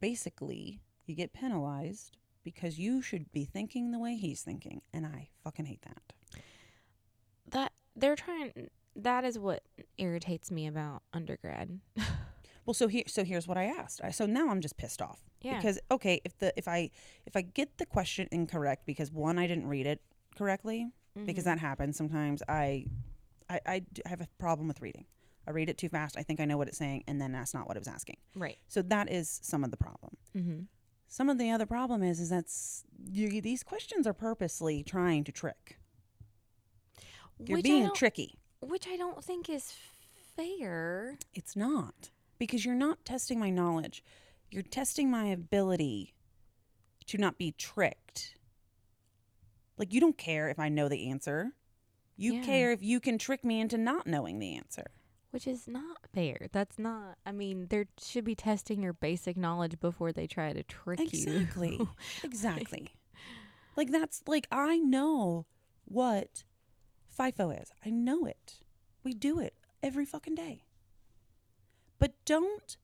[0.00, 4.82] basically, you get penalized because you should be thinking the way he's thinking.
[4.92, 6.02] And I fucking hate that.
[7.50, 8.68] that they're trying.
[8.96, 9.62] That is what
[9.98, 11.80] irritates me about undergrad.
[12.64, 14.00] Well, so here, so here's what I asked.
[14.04, 15.56] I, so now I'm just pissed off Yeah.
[15.56, 16.90] because okay, if the if I
[17.26, 20.00] if I get the question incorrect because one I didn't read it
[20.38, 20.86] correctly
[21.26, 21.46] because Mhm.
[21.46, 22.40] that happens sometimes.
[22.48, 22.86] I,
[23.50, 25.06] I I have a problem with reading.
[25.46, 26.16] I read it too fast.
[26.16, 28.16] I think I know what it's saying, and then that's not what it was asking.
[28.34, 28.58] right.
[28.68, 30.16] So that is some of the problem.
[30.36, 30.60] Mm-hmm.
[31.08, 35.78] Some of the other problem is is that's these questions are purposely trying to trick.
[37.38, 38.38] You're which being tricky.
[38.60, 39.74] which I don't think is
[40.36, 41.18] fair.
[41.34, 44.02] It's not because you're not testing my knowledge.
[44.50, 46.14] You're testing my ability
[47.06, 48.36] to not be tricked.
[49.76, 51.52] Like you don't care if I know the answer.
[52.16, 52.42] You Yeah.
[52.44, 54.86] care if you can trick me into not knowing the answer.
[55.32, 56.48] Which is not fair.
[56.52, 57.16] That's not.
[57.26, 61.76] I mean, they should be testing your basic knowledge before they try to trick Exactly.
[61.78, 61.88] you.
[62.22, 62.22] Exactly.
[62.22, 62.88] Exactly.
[63.76, 65.46] like that's like I know
[65.86, 66.44] what
[67.18, 67.70] FIFO is.
[67.84, 68.60] I know it.
[69.04, 70.64] We do it every fucking day.
[71.98, 72.76] But don't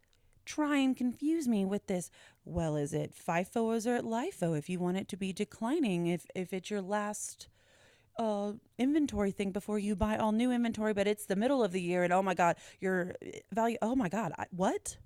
[0.47, 2.11] try and confuse me with this.
[2.45, 6.07] Well, is it FIFO or is it LIFO if you want it to be declining
[6.07, 7.49] if if it's your last
[8.19, 11.81] uh inventory thing before you buy all new inventory but it's the middle of the
[11.81, 14.99] year and oh my god your uh, value oh my god I, what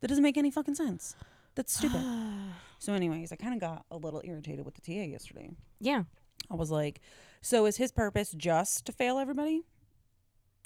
[0.00, 1.16] that doesn't make any fucking sense
[1.56, 2.00] that's stupid
[2.78, 5.50] so, anyways, I kind of got a little irritated with the TA yesterday.
[5.80, 6.04] yeah.
[6.48, 7.00] I was like,
[7.42, 9.62] "So is his purpose just to fail everybody?"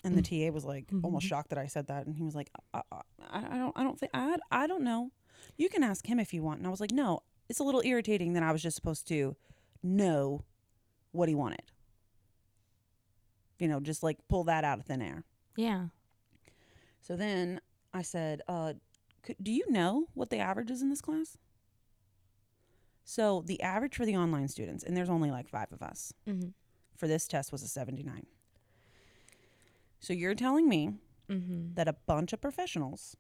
[0.05, 1.29] And the TA was like almost Mhm.
[1.31, 3.99] shocked that I said that, and he was like, "I, I, I don't, I don't
[3.99, 5.13] think, I, I don't know.
[5.57, 7.81] You can ask him if you want." And I was like, "No, it's a little
[7.87, 9.35] irritating that I was just supposed to
[9.83, 10.45] know
[11.13, 11.63] what he wanted.
[13.59, 15.25] You know, just like pull that out of thin air."
[15.57, 15.87] Yeah.
[17.01, 17.61] So then
[17.95, 18.75] I said, uh,
[19.23, 21.37] could, do you know what the average is in this class?
[23.05, 26.51] So the average for the online students, and there's only like five of us, Mm-hmm.
[26.97, 28.27] for this test was a 79.
[30.01, 30.95] So you're telling me
[31.29, 31.75] Mm-hmm.
[31.75, 33.17] that a bunch of professionals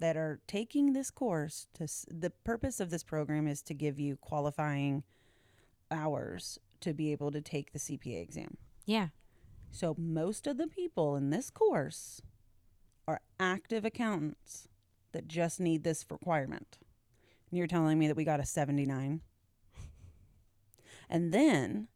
[0.00, 4.00] that are taking this course to s- the purpose of this program is to give
[4.00, 5.04] you qualifying
[5.92, 8.56] hours to be able to take the CPA exam.
[8.86, 9.08] Yeah.
[9.70, 12.20] So most of the people in this course
[13.06, 14.68] are active accountants
[15.12, 16.78] that just need this requirement.
[17.50, 19.20] And you're telling me that we got a 79.
[21.08, 21.88] And then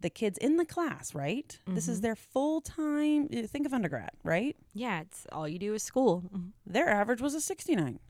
[0.00, 1.58] the kids in the class, right?
[1.66, 2.02] This is Mhm.
[2.02, 4.56] their full time, think of undergrad, right?
[4.72, 5.00] Yeah.
[5.02, 6.30] It's all you do is school.
[6.66, 8.00] Their average was a 69.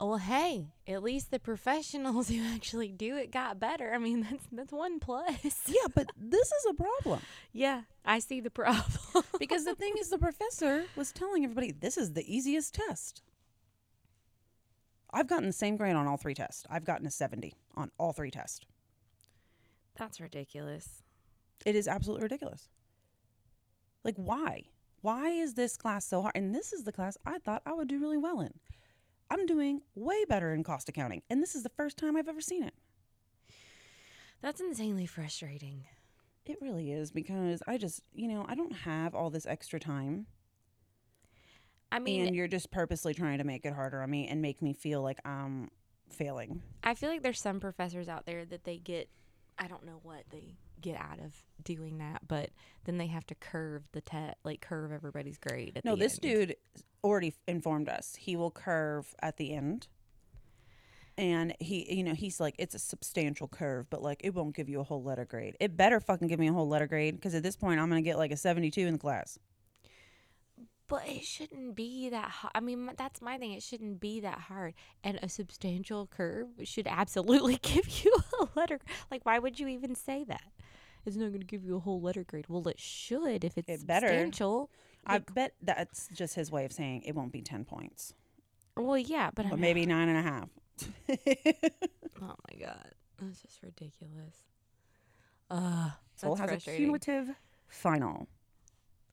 [0.00, 3.92] Well, hey, at least the professionals who actually do it got better.
[3.94, 5.64] I mean, that's that's one plus.
[5.66, 7.20] Yeah, but this is a problem
[7.52, 8.84] yeah, I see the problem.
[9.38, 13.22] because the thing is, the professor was telling everybody this is the easiest test.
[15.12, 16.64] I've gotten the same grade on all three tests.
[16.68, 18.66] I've gotten a 70 on all three tests.
[19.96, 21.02] that's ridiculous.
[21.64, 22.68] It is absolutely ridiculous.
[24.02, 24.64] Like, why?
[25.02, 26.34] Why is this class so hard?
[26.36, 28.54] And this is the class I thought I would do really well in.
[29.30, 32.40] I'm doing way better in cost accounting, and this is the first time I've ever
[32.40, 32.74] seen it.
[34.42, 35.84] That's insanely frustrating.
[36.46, 40.26] It really is because I just, you know, I don't have all this extra time,
[41.90, 44.60] I mean, and you're just purposely trying to make it harder on me and make
[44.60, 45.70] me feel like I'm
[46.10, 46.60] failing.
[46.82, 49.08] I feel like there's some professors out there that they get
[49.58, 52.50] I don't know what they get out of doing that, but
[52.84, 55.76] then they have to curve the test, like curve everybody's grade.
[55.76, 56.22] At No, this end.
[56.22, 56.56] dude
[57.02, 58.16] already informed us.
[58.18, 59.88] He will curve at the end.
[61.16, 64.68] And he, you know, he's like, it's a substantial curve, but like, it won't give
[64.68, 65.56] you a whole letter grade.
[65.60, 68.02] It better fucking give me a whole letter grade because at this point, I'm going
[68.02, 69.38] to get like a 72 in the class.
[70.86, 72.52] But it shouldn't be that hard.
[72.54, 73.52] I mean, that's my thing.
[73.52, 74.74] It shouldn't be that hard.
[75.02, 78.80] And a substantial curve should absolutely give you a letter.
[79.10, 80.42] Like, why would you even say that?
[81.06, 82.46] It's not going to give you a whole letter grade.
[82.48, 84.08] Well, it should if it's It better.
[84.08, 84.70] substantial.
[85.06, 88.14] I bet that's just his way of saying it won't be 10 points,
[88.76, 90.48] Well, yeah, but I but mean, maybe nine and a half.
[92.22, 94.34] oh my god, that's just ridiculous.
[95.50, 97.28] Uh, so we'll a cumulative
[97.68, 98.28] final.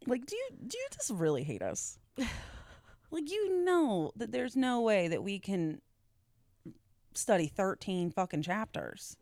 [0.08, 2.00] Like, do you do you just really hate us?
[3.12, 5.82] like, you know that there's no way that we can
[7.14, 9.18] study 13 fucking chapters.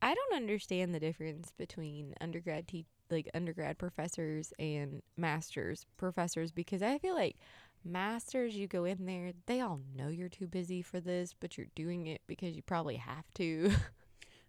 [0.00, 6.82] I don't understand the difference between undergrad te- like undergrad professors and masters professors because
[6.82, 7.36] I feel like
[7.84, 11.68] masters you go in there they all know you're too busy for this but you're
[11.74, 13.72] doing it because you probably have to.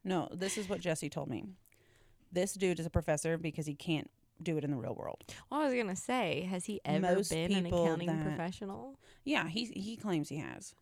[0.04, 1.46] No, this is what Jesse told me.
[2.32, 4.10] This dude is a professor because he can't
[4.42, 5.24] do it in the real world.
[5.50, 9.00] well, I was going to say has he ever Most been an accounting that- professional?
[9.26, 10.74] Yeah, he he claims he has.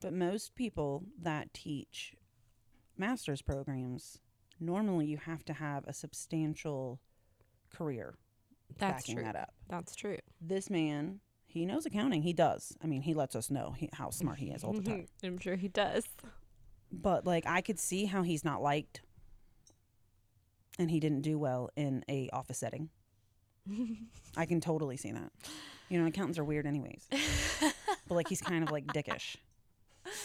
[0.00, 2.14] But most people that teach
[2.96, 4.20] master's programs,
[4.60, 7.00] normally you have to have a substantial
[7.74, 8.14] career
[8.78, 9.24] That's backing true.
[9.24, 9.54] that up.
[9.68, 10.18] That's true.
[10.40, 12.22] This man, he knows accounting.
[12.22, 12.76] He does.
[12.82, 15.06] I mean, he lets us know he, how smart he is all the time.
[15.24, 16.04] I'm sure he does.
[16.92, 19.02] But like I could see how he's not liked
[20.78, 22.88] and he didn't do well in a office setting.
[24.36, 25.30] I can totally see that.
[25.88, 27.06] You know, accountants are weird anyways.
[27.10, 29.36] but like he's kind of like dickish.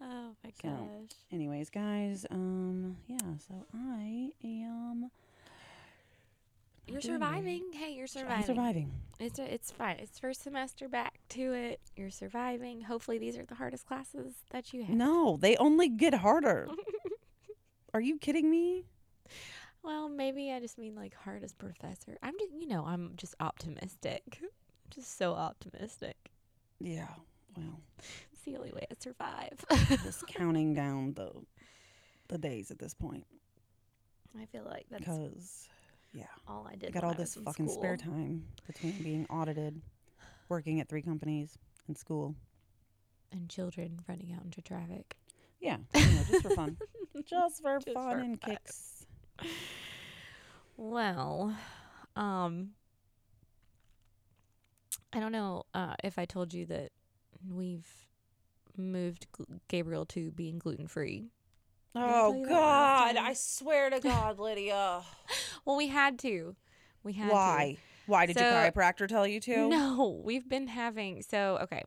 [0.00, 1.18] Oh my So, gosh.
[1.32, 5.10] Anyways, guys, um yeah, so I am
[6.86, 7.64] You're surviving.
[7.72, 8.36] Hey, you're surviving.
[8.38, 8.92] I'm surviving.
[9.18, 9.96] It's a, it's fine.
[9.98, 11.80] It's first semester back to it.
[11.96, 12.82] You're surviving.
[12.82, 14.94] Hopefully, these are the hardest classes that you have.
[14.94, 16.68] No, they only get harder.
[17.92, 18.84] Are you kidding me?
[19.82, 22.18] Well, maybe I just mean like hardest professor.
[22.22, 24.40] I'm just, you know, I'm just optimistic.
[24.90, 26.16] just so optimistic.
[26.80, 27.08] Yeah.
[27.56, 27.80] Well,
[28.32, 29.64] It's the only way I survive.
[30.04, 31.30] just counting down the
[32.28, 33.24] the days at this point
[34.38, 35.68] I feel like that's because
[36.12, 36.24] yeah.
[36.46, 36.90] all I did.
[36.90, 39.80] I got all I this fucking spare time between being audited,
[40.50, 41.56] working at three companies,
[41.88, 42.34] and school.
[43.32, 45.16] and children running out into traffic.
[45.60, 46.76] Yeah, you know, just for fun,
[47.24, 48.50] just for Just fun for and fun.
[48.50, 48.97] kicks.
[50.76, 51.56] Well,
[52.14, 52.70] um,
[55.12, 56.90] I don't know uh, if I told you that
[57.50, 57.86] we've
[58.76, 61.30] moved Gl- Gabriel to being gluten free.
[61.94, 63.16] Oh you that last God!
[63.16, 65.02] I swear to God, Lydia.
[65.64, 66.54] Well, we had to.
[67.02, 67.34] We had to.
[67.34, 67.76] Why?
[68.06, 69.68] Why did your chiropractor tell you to?
[69.68, 71.82] No, we've been having so okay.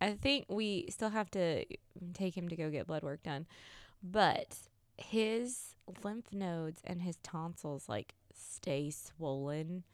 [0.00, 1.64] I think we still have to
[2.14, 3.46] take him to go get blood work done,
[4.02, 4.56] but
[5.00, 9.84] his lymph nodes and his tonsils like stay swollen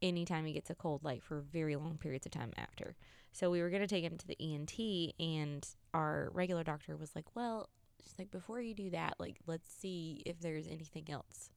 [0.00, 2.96] anytime he gets a cold, like for very long periods of time after.
[3.32, 7.34] So we were gonna take him to the ENT, and our regular doctor was like,
[7.34, 7.70] "Well,
[8.02, 11.50] she's like before you do that, like let's see if there's anything else."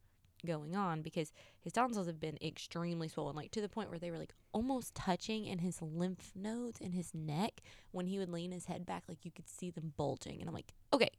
[0.45, 4.11] going on because his tonsils have been extremely swollen, like to the point where they
[4.11, 7.61] were like almost touching in his lymph nodes in his neck.
[7.91, 10.39] When he would lean his head back, like you could see them bulging.
[10.39, 11.09] And I'm like, okay,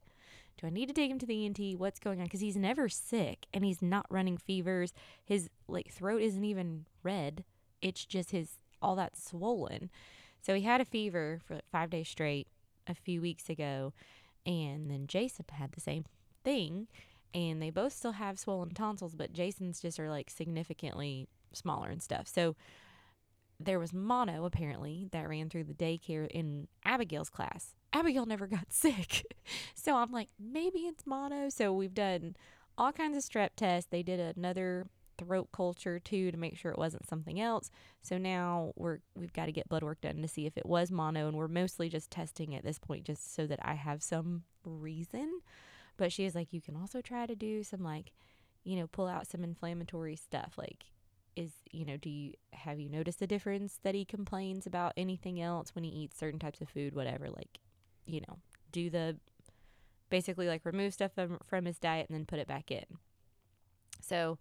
[0.58, 1.78] do I need to take him to the ENT?
[1.78, 2.24] What's going on?
[2.24, 4.92] Because he's never sick and he's not running fevers.
[5.24, 7.44] His like throat isn't even red.
[7.82, 9.90] It's just his all that swollen.
[10.42, 12.48] So he had a fever for like five days straight
[12.86, 13.92] a few weeks ago,
[14.44, 16.04] and then Jason had the same
[16.44, 16.86] thing
[17.36, 22.02] and they both still have swollen tonsils, but Jason's just are like significantly smaller and
[22.02, 22.26] stuff.
[22.26, 22.56] So
[23.60, 27.74] there was mono apparently that ran through the daycare in Abigail's class.
[27.96, 29.24] Abigail never got sick.
[29.74, 31.48] so I'm like, maybe it's mono.
[31.48, 32.36] So we've done
[32.76, 33.88] all kinds of strep tests.
[33.90, 34.86] They did another
[35.18, 37.70] throat culture too to make sure it wasn't something else.
[38.02, 40.90] So now we're we've got to get blood work done to see if it was
[40.90, 44.42] mono and we're mostly just testing at this point just so that I have some
[44.62, 45.40] reason.
[45.96, 48.12] But she is like you can also try to do some like
[48.62, 50.84] you know pull out some inflammatory stuff like
[51.34, 55.40] is you know do you have you noticed a difference that he complains about anything
[55.40, 57.58] else when he eats certain types of food whatever like
[58.06, 58.38] you know
[58.72, 59.16] do the
[60.08, 62.84] basically like remove stuff from, from his diet and then put it back in
[64.00, 64.38] so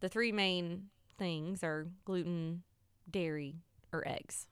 [0.00, 0.88] the three main
[1.18, 2.62] things are gluten,
[3.08, 3.56] dairy,
[3.92, 4.46] or eggs.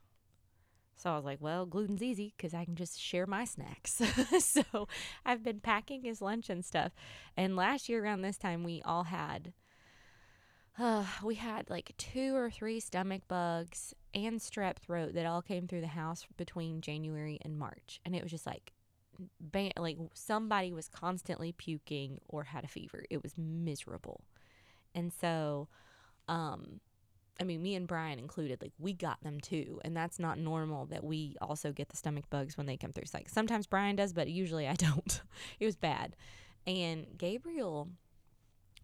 [0.95, 4.01] So I was like, well, gluten's easy because I can just share my snacks.
[4.39, 4.87] so
[5.25, 6.91] I've been packing his lunch and stuff.
[7.37, 9.53] And last year around this time, we all had,
[10.79, 15.67] uh, we had like two or three stomach bugs and strep throat that all came
[15.67, 17.99] through the house between January and March.
[18.05, 18.73] And it was just like,
[19.39, 23.03] ban- like somebody was constantly puking or had a fever.
[23.09, 24.21] It was miserable.
[24.95, 25.67] And so,
[26.27, 26.79] um,
[27.39, 30.87] I mean, me and Brian included, like we got them too, and that's not normal
[30.87, 33.03] that we also get the stomach bugs when they come through.
[33.03, 35.21] It's like sometimes Brian does, but usually I don't.
[35.59, 36.15] it was bad,
[36.67, 37.87] and Gabriel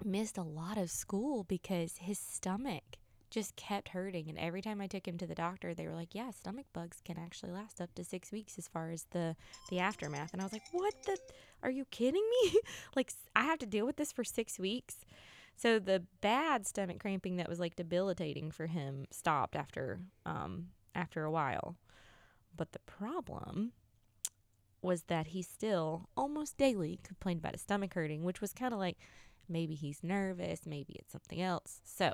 [0.04, 2.84] missed a lot of school because his stomach
[3.30, 6.16] just kept hurting and every time I took him to the doctor they were like
[6.16, 9.36] yeah stomach bugs can actually last up to 6 weeks as far as the
[9.70, 10.32] the aftermath.
[10.32, 11.18] And I was like what the
[11.64, 12.60] are you kidding me?
[12.96, 15.06] Like I have to deal with this for 6 weeks.
[15.58, 21.24] So the bad stomach cramping that was like debilitating for him stopped after um after
[21.24, 21.76] a while.
[22.56, 23.74] But the problem
[24.82, 28.80] was that he still almost daily complained about his stomach hurting, which was kind of
[28.80, 28.98] like
[29.50, 31.82] maybe he's nervous, maybe it's something else.
[31.84, 32.14] So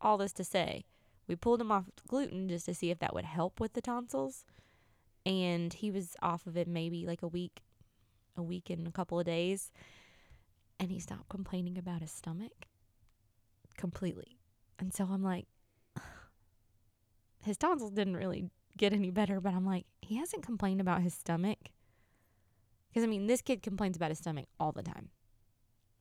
[0.00, 0.84] all this to say,
[1.26, 4.44] we pulled him off gluten just to see if that would help with the tonsils.
[5.26, 7.60] And he was off of it maybe like a week,
[8.36, 9.70] a week and a couple of days
[10.80, 12.66] and he stopped complaining about his stomach
[13.76, 14.38] completely.
[14.78, 15.46] And so I'm like,
[17.44, 21.14] his tonsils didn't really get any better, but I'm like, he hasn't complained about his
[21.14, 21.58] stomach.
[22.98, 25.10] Because, I mean, this kid complains about his stomach all the time.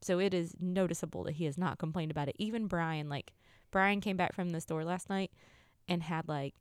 [0.02, 2.36] So it is noticeable that he has not complained about it.
[2.40, 3.34] Even Brian, like,
[3.70, 5.32] Brian came back from the store last night
[5.88, 6.56] and had, like,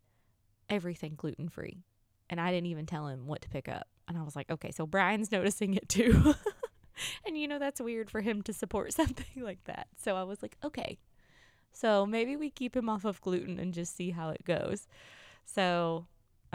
[0.68, 1.84] everything gluten free.
[2.28, 3.86] And I didn't even tell him what to pick up.
[4.06, 6.34] And I was like, okay, so Brian's noticing it too.
[7.26, 9.86] and you know that's weird for him to support something like that.
[9.96, 10.98] So I was like, okay.
[11.72, 14.86] So maybe we keep him off of gluten and just see how it goes.
[15.46, 16.06] So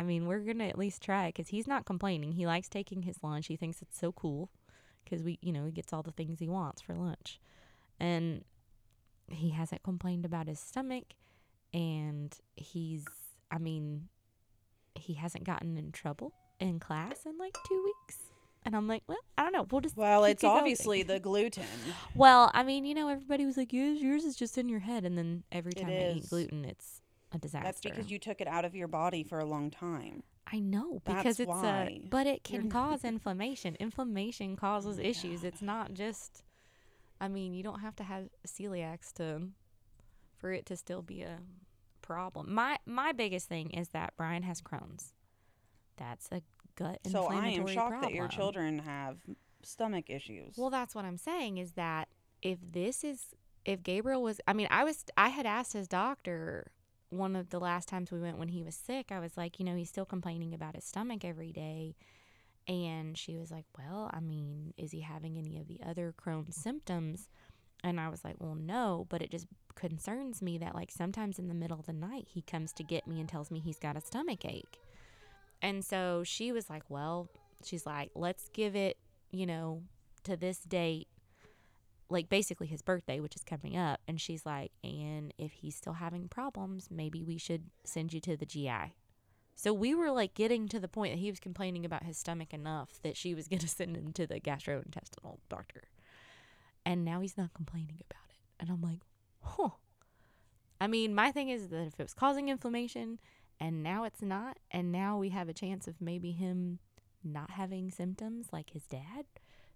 [0.02, 2.32] I mean, we're going to at least try it cuz he's not complaining.
[2.32, 3.45] He likes taking his lunch.
[3.47, 4.49] He thinks it's so cool
[5.08, 7.39] cuz we, you know, he gets all the things he wants for lunch.
[7.99, 8.43] And
[9.28, 11.14] he hasn't complained about his stomach
[11.72, 13.06] and he's
[13.52, 14.10] I mean,
[14.95, 18.18] he hasn't gotten in trouble in class in like 2 weeks.
[18.64, 19.68] And I'm like, well, I don't know.
[19.70, 21.66] We'll just Well, it's obviously the gluten.
[22.16, 25.06] Well, I mean, you know, everybody was like, yours, yours is just in your head,
[25.06, 27.65] and then every It time I eat gluten, it's a disaster.
[27.65, 30.23] That's because you took it out of your body for a long time.
[30.51, 32.01] I know That's because it's uh, why.
[32.03, 33.77] a, but it can cause inflammation.
[33.79, 35.41] Inflammation causes my issues.
[35.41, 35.47] God.
[35.47, 36.43] It's not just.
[37.19, 39.43] I mean, you don't have to have celiacs to,
[40.39, 41.38] for it to still be a
[42.01, 42.53] problem.
[42.53, 45.13] My my biggest thing is that Brian has Crohn's.
[45.97, 46.41] That's a
[46.75, 49.17] gut So I am shocked that your children have
[49.63, 50.55] stomach issues.
[50.57, 52.09] Well, that's what I'm saying is that
[52.41, 53.27] if this is
[53.65, 56.71] if Gabriel was I mean, I was I had asked his doctor
[57.12, 59.12] one of the last times we went when he was sick.
[59.12, 61.95] I was like, you know, he's still complaining about his stomach every day.
[62.68, 66.55] And she was like, "Well, I mean, is he having any of the other Crohn's
[66.55, 67.30] symptoms?"
[67.84, 71.47] And I was like, "Well, no, but it just concerns me that like sometimes in
[71.47, 73.97] the middle of the night he comes to get me and tells me he's got
[73.97, 74.80] a stomach ache."
[75.62, 77.30] And so she was like, "Well,
[77.66, 78.97] she's like, let's give it,
[79.32, 79.84] you know,
[80.24, 81.07] to this date,
[82.12, 84.01] like basically his birthday, which is coming up.
[84.07, 88.38] And she's like, and if he's still having problems, maybe we should send you to
[88.38, 88.93] the GI.
[89.55, 92.53] So we were like getting to the point that he was complaining about his stomach
[92.53, 95.84] enough that she was going to send him to the gastrointestinal doctor.
[96.86, 98.36] And now he's not complaining about it.
[98.59, 99.01] And I'm like,
[99.41, 99.70] huh.
[100.80, 103.20] I mean, my thing is that if it was causing inflammation
[103.59, 106.80] and now it's not, and now we have a chance of maybe him
[107.24, 109.26] not having symptoms like his dad,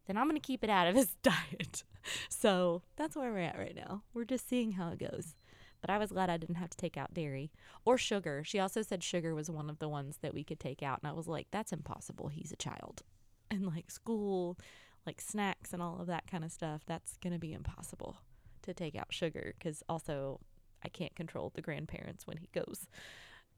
[0.06, 1.84] then I'm going to keep it out of his diet.
[2.30, 4.04] So that's where we're at right now.
[4.14, 5.36] We're just seeing how it goes.
[5.82, 7.52] But I was glad I didn't have to take out dairy
[7.84, 8.44] or sugar.
[8.44, 11.00] She also said sugar was one of the ones that we could take out.
[11.02, 12.30] And I was like, that's impossible.
[12.30, 13.04] He's a child.
[13.52, 14.58] And like school,
[15.06, 18.18] like snacks and all of that kind of stuff, that's going to be impossible
[18.64, 20.40] to take out sugar because also
[20.84, 22.88] I can't control the grandparents when he goes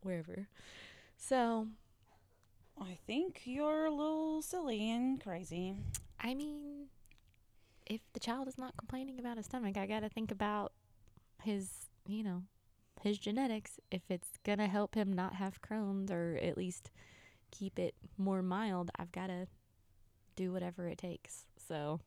[0.02, 0.50] wherever.
[1.16, 1.68] So
[2.80, 5.78] I think you're a little silly and crazy.
[6.20, 6.88] I mean,
[7.86, 10.74] if the child is not complaining about his stomach, I got to think about
[11.44, 11.70] his,
[12.08, 12.44] you know,
[13.02, 13.80] his genetics.
[13.92, 16.92] If it's going to help him not have Crohn's or at least
[17.52, 19.48] keep it more mild, I've got to
[20.36, 21.46] do whatever it takes.
[21.68, 22.00] So,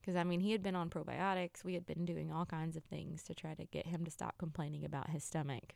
[0.00, 2.84] because I mean, he had been on probiotics, we had been doing all kinds of
[2.84, 5.74] things to try to get him to stop complaining about his stomach,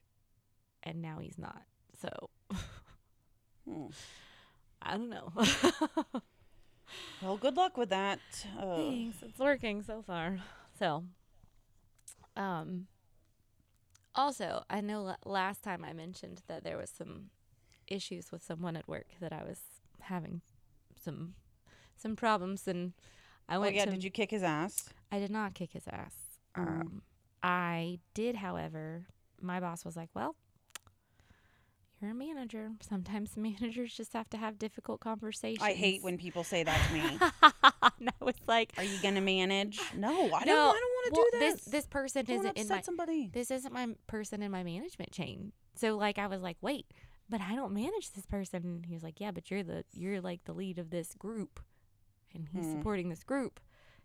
[0.83, 1.63] and now he's not.
[2.01, 2.31] So,
[3.69, 3.87] Hmm.
[4.83, 5.33] I don't know.
[7.21, 8.21] Well, good luck with that.
[8.59, 9.23] Uh, Thanks.
[9.23, 10.39] It's working so far.
[10.79, 11.05] So,
[12.37, 12.87] um,
[14.15, 17.31] also, I know la- last time I mentioned that there was some
[17.87, 19.61] issues with someone at work that I was
[20.01, 20.41] having
[21.03, 21.35] some
[21.97, 22.93] some problems, and
[23.49, 23.61] I went.
[23.61, 23.91] oh went yeah, to.
[23.93, 24.89] did you kick his ass?
[25.11, 26.15] I did not kick his ass.
[26.57, 26.63] Oh.
[26.63, 27.03] Um,
[27.43, 29.07] I did, however.
[29.41, 30.37] My boss was like, "Well,
[32.03, 32.73] you're a manager.
[32.81, 36.93] Sometimes managers just have to have difficult conversations." I hate when people say that to
[36.95, 37.01] me.
[38.01, 39.81] and I was like, Are you gonna manage?
[39.97, 40.47] No, I don't.
[40.47, 41.55] No, I don't want to well, do this.
[41.55, 43.31] This this person Don't isn't in my somebody.
[43.33, 45.53] this isn't my person in my management chain.
[45.75, 46.87] So like I was like, wait,
[47.29, 48.63] but I don't manage this person.
[48.65, 51.61] And he was like, yeah, but you're the you're like the lead of this group,
[52.35, 52.73] and he's Hmm.
[52.73, 53.61] supporting this group.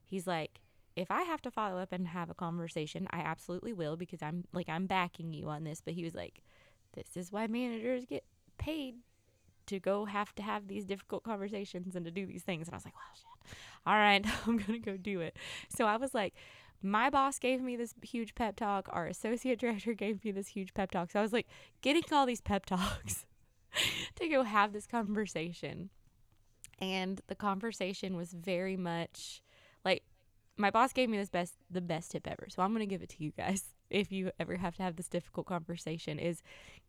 [0.06, 0.62] He's like,
[0.96, 4.46] if I have to follow up and have a conversation, I absolutely will because I'm
[4.54, 5.82] like I'm backing you on this.
[5.82, 6.42] But he was like,
[6.98, 8.24] this is why managers get
[8.58, 8.96] paid
[9.68, 12.68] to go have to have these difficult conversations and to do these things.
[12.68, 13.58] And I was like, well, shit.
[13.86, 15.38] All right, I'm gonna go do it.
[15.70, 16.34] So I was like,
[16.82, 18.88] my boss gave me this huge pep talk.
[18.92, 21.12] Our associate director gave me this huge pep talk.
[21.12, 21.48] So I was like
[21.82, 23.26] getting all these pep talks
[24.16, 25.90] to go have this conversation.
[26.80, 29.42] And the conversation was very much
[29.84, 30.04] like
[30.58, 32.48] my boss gave me this best the best tip ever.
[32.50, 34.96] So I'm going to give it to you guys if you ever have to have
[34.96, 36.42] this difficult conversation is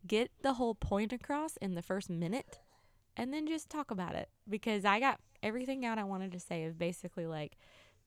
[0.06, 2.58] get the whole point across in the first minute
[3.16, 6.64] and then just talk about it because I got everything out I wanted to say
[6.64, 7.56] of basically like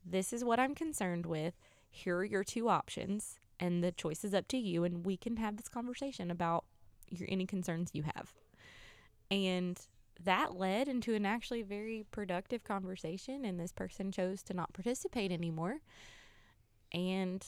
[0.06, 1.54] this is what I'm concerned with.
[1.90, 5.38] Here are your two options and the choice is up to you and we can
[5.38, 6.66] have this conversation about
[7.10, 8.34] your any concerns you have.
[9.30, 9.80] And
[10.24, 15.32] that led into an actually very productive conversation and this person chose to not participate
[15.32, 15.78] anymore.
[16.94, 17.46] And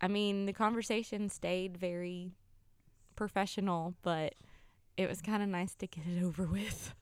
[0.00, 2.32] I mean, the conversation stayed very
[3.14, 4.34] professional, but
[4.96, 6.94] it was kind of nice to get it over with.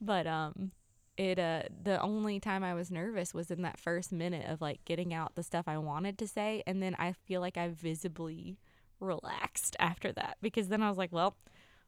[0.00, 0.70] but um
[1.16, 4.84] it uh the only time I was nervous was in that first minute of like
[4.84, 8.58] getting out the stuff I wanted to say and then I feel like I visibly
[9.00, 11.36] relaxed after that because then I was like, well,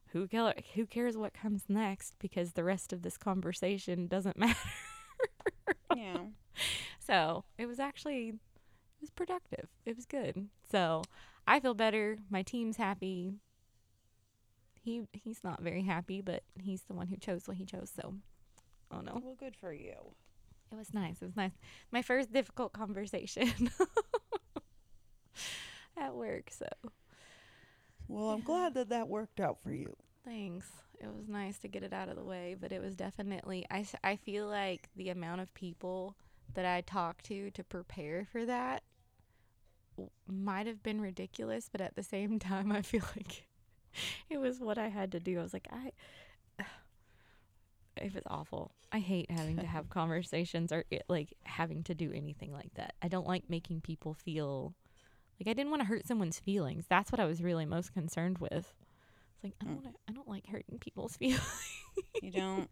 [0.07, 4.55] who care, who cares what comes next because the rest of this conversation doesn't matter.
[5.95, 6.17] yeah.
[6.99, 8.33] So, it was actually
[9.01, 9.67] was productive.
[9.85, 10.47] It was good.
[10.71, 11.03] So,
[11.47, 12.17] I feel better.
[12.29, 13.35] My team's happy.
[14.83, 17.91] He he's not very happy, but he's the one who chose what he chose.
[17.95, 18.15] So,
[18.91, 19.21] oh no.
[19.23, 19.93] Well, good for you.
[20.71, 21.21] It was nice.
[21.21, 21.51] It was nice.
[21.91, 23.69] My first difficult conversation
[25.97, 26.49] at work.
[26.51, 26.67] So,
[28.07, 29.95] Well, I'm glad that that worked out for you.
[30.25, 30.67] thanks.
[30.99, 33.85] It was nice to get it out of the way, but it was definitely I,
[34.03, 36.15] I feel like the amount of people
[36.53, 38.83] that I talked to to prepare for that
[40.27, 43.47] might have been ridiculous, but at the same time I feel like
[44.29, 45.39] it was what I had to do.
[45.39, 45.91] I was like, I
[47.97, 48.71] it was awful.
[48.91, 52.93] I hate having to have conversations or it, like having to do anything like that.
[53.01, 54.73] I don't like making people feel
[55.39, 56.85] like I didn't want to hurt someone's feelings.
[56.89, 58.73] That's what I was really most concerned with.
[59.35, 59.83] It's like I don't Mm.
[59.83, 61.41] wanna, I don't like hurting people's feelings.
[62.21, 62.69] You don't.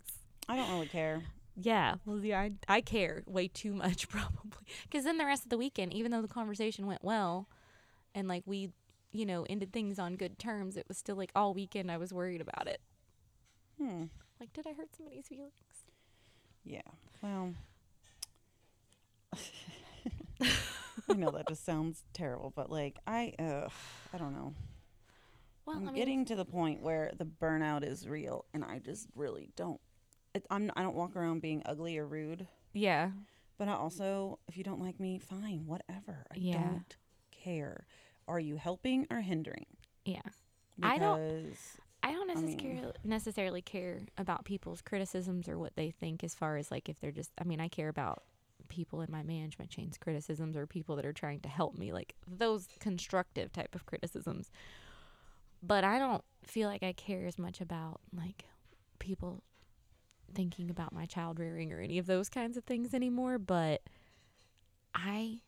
[0.47, 1.21] I don't really care.
[1.61, 4.65] Yeah, well, yeah, I, I care way too much probably.
[4.83, 7.47] Because then the rest of the weekend, even though the conversation went well,
[8.15, 8.69] and like we,
[9.11, 12.13] you know, ended things on good terms, it was still like all weekend I was
[12.13, 12.79] worried about it.
[13.77, 14.05] Hmm.
[14.39, 15.51] Like, did I hurt somebody's feelings?
[16.63, 16.81] Yeah.
[17.21, 17.53] Well,
[21.09, 23.67] I know that just sounds terrible, but like I, uh,
[24.13, 24.53] I don't know.
[25.65, 28.79] Well, I'm I mean, getting to the point where the burnout is real, and I
[28.79, 29.79] just really don't.
[30.33, 30.71] It, I'm.
[30.75, 33.11] I don't walk around being ugly or rude, yeah,
[33.57, 36.25] but I also, if you don't like me, fine, whatever.
[36.31, 36.63] I Yeah.
[36.69, 36.95] don't
[37.31, 37.85] care.
[38.27, 39.65] Are you helping or hindering?
[40.05, 40.21] yeah.
[40.75, 41.55] Because I don't-
[42.01, 46.33] I don't I mean- necessarily necessarily care about people's criticisms or what they think as
[46.35, 48.23] far as like if they're just I mean I care about
[48.69, 52.15] people in my management chain's criticisms or people that are trying to help me like
[52.27, 54.49] those constructive type of criticisms.
[55.61, 58.45] But I don't feel like I care as much about like
[58.99, 59.43] people
[60.33, 63.81] thinking about my child rearing or any of those kinds of things anymore, but
[64.93, 65.41] I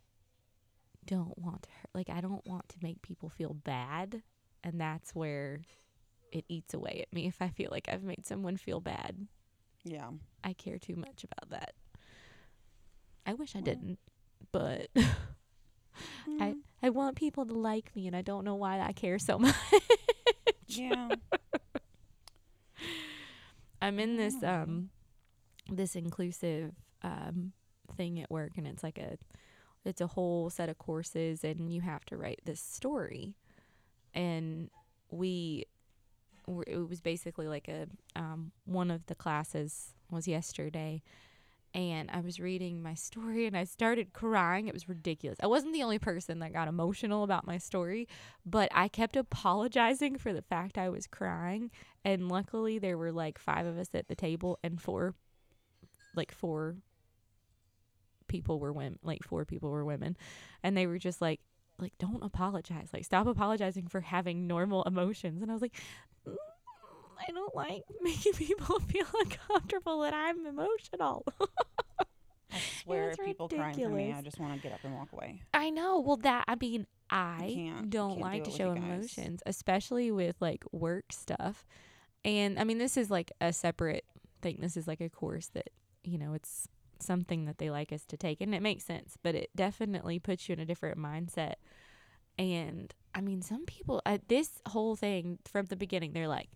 [1.05, 4.21] don't want to hurt like I don't want to make people feel bad
[4.63, 5.61] and that's where
[6.31, 9.27] it eats away at me if I feel like I've made someone feel bad.
[9.83, 10.11] Yeah.
[10.43, 11.73] I care too much about that.
[13.25, 13.61] I wish I Well.
[13.61, 13.99] didn't,
[14.51, 14.87] but
[16.27, 19.19] Mm, I I want people to like me and I don't know why I care
[19.19, 19.55] so much.
[20.67, 21.15] yeah.
[23.81, 24.47] I'm in this Oh.
[24.47, 24.89] um
[25.69, 26.73] this inclusive
[27.03, 27.53] um
[27.95, 29.17] thing at work and it's like a
[29.85, 33.35] it's a whole set of courses and you have to write this story
[34.13, 34.69] and
[35.09, 35.65] we
[36.67, 41.01] it was basically like a um one of the classes was yesterday
[41.73, 44.67] and I was reading my story and I started crying.
[44.67, 45.39] It was ridiculous.
[45.41, 48.07] I wasn't the only person that got emotional about my story,
[48.45, 51.71] but I kept apologizing for the fact I was crying
[52.03, 55.15] and luckily there were like five of us at the table and four
[56.15, 56.75] like four
[58.27, 60.15] people were women like four people were women
[60.63, 61.41] and they were just like
[61.79, 65.75] like don't apologize like stop apologizing for having normal emotions and i was like
[66.27, 66.35] "Mm,
[67.27, 71.25] i don't like making people feel uncomfortable that i'm emotional
[72.53, 75.13] I swear, if people crying for me, I just want to get up and walk
[75.13, 75.41] away.
[75.53, 76.01] I know.
[76.01, 80.35] Well, that I mean, I can't- don't can't like it to show emotions, especially with
[80.41, 81.65] like work stuff.
[82.25, 84.03] And I mean, this is like a separate
[84.41, 84.57] thing.
[84.59, 85.69] This is like a course that
[86.03, 86.67] you know it's
[86.99, 89.17] something that they like us to take, and it makes sense.
[89.23, 91.53] But it definitely puts you in a different mindset.
[92.37, 96.49] And I mean, some people uh, this whole thing from the beginning, they're like.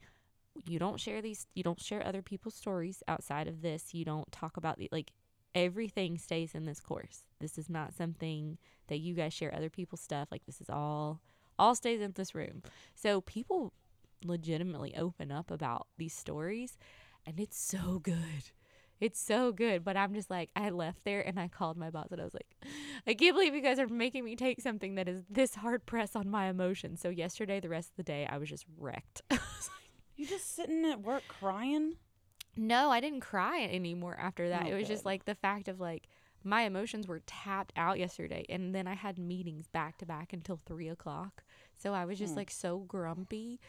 [0.66, 1.48] You don't share these.
[1.54, 3.94] You don't share other people's stories outside of this.
[3.94, 5.12] You don't talk about the like
[5.54, 7.22] everything stays in this course.
[7.40, 10.28] This is not something that you guys share other people's stuff.
[10.32, 11.22] Like this is all
[11.58, 12.62] all stays in this room.
[12.94, 13.74] So people
[14.24, 16.78] legitimately open up about these stories
[17.26, 18.52] and it's so good.
[19.00, 19.84] It's so good.
[19.84, 22.34] But I'm just like I left there and I called my boss and I was
[22.34, 22.48] like,
[23.08, 26.16] I can't believe you guys are making me take something that is this hard press
[26.16, 27.02] on my emotions.
[27.02, 29.22] So yesterday, the rest of the day, I was just wrecked.
[30.16, 31.96] You just sitting at work crying?
[32.56, 34.66] No, I didn't cry anymore after that.
[34.66, 36.08] Oh, it was just like the fact of like
[36.44, 40.60] my emotions were tapped out yesterday, and then I had meetings back to back until
[40.66, 41.44] three o'clock.
[41.78, 42.38] So I was just Hmm.
[42.40, 43.60] like so grumpy,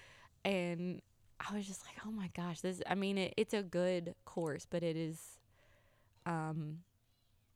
[0.45, 1.03] and
[1.41, 2.81] I was just like, oh my gosh, this.
[2.87, 5.39] I mean, it, it's a good course, but it is,
[6.27, 6.79] um,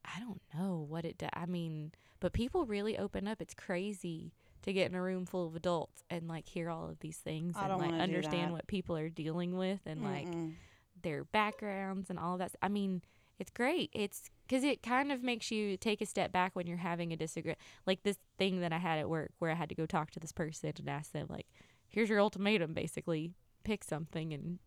[0.05, 1.19] I don't know what it.
[1.19, 3.41] Do- I mean, but people really open up.
[3.41, 4.33] It's crazy
[4.63, 7.57] to get in a room full of adults and like hear all of these things
[7.57, 10.55] I and like understand what people are dealing with and like Mm-mm.
[11.03, 12.53] their backgrounds and all of that.
[12.63, 13.03] I mean,
[13.39, 13.91] it's great.
[13.95, 17.17] It's because it kind of makes you take a step back when you're having a
[17.17, 17.59] disagreement.
[17.87, 20.21] Like this thing that I had at work where I had to go talk to
[20.21, 21.47] this person and ask them, like,
[21.89, 23.33] here's your ultimatum, basically.
[23.65, 24.59] Pick something and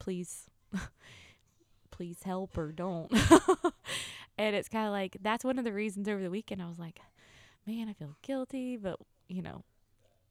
[0.00, 0.50] please,
[1.90, 3.12] please help or don't.
[4.38, 6.78] and it's kind of like, that's one of the reasons over the weekend I was
[6.78, 6.98] like,
[7.66, 8.98] man, I feel guilty, but,
[9.28, 9.64] you know,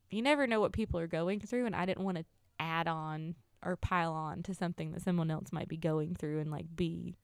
[0.10, 1.66] you never know what people are going through.
[1.66, 2.26] And I didn't want to
[2.60, 6.52] add on or pile on to something that someone else might be going through and
[6.52, 7.16] like be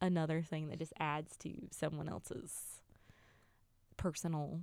[0.00, 2.80] another thing that just adds to someone else's
[3.96, 4.60] personal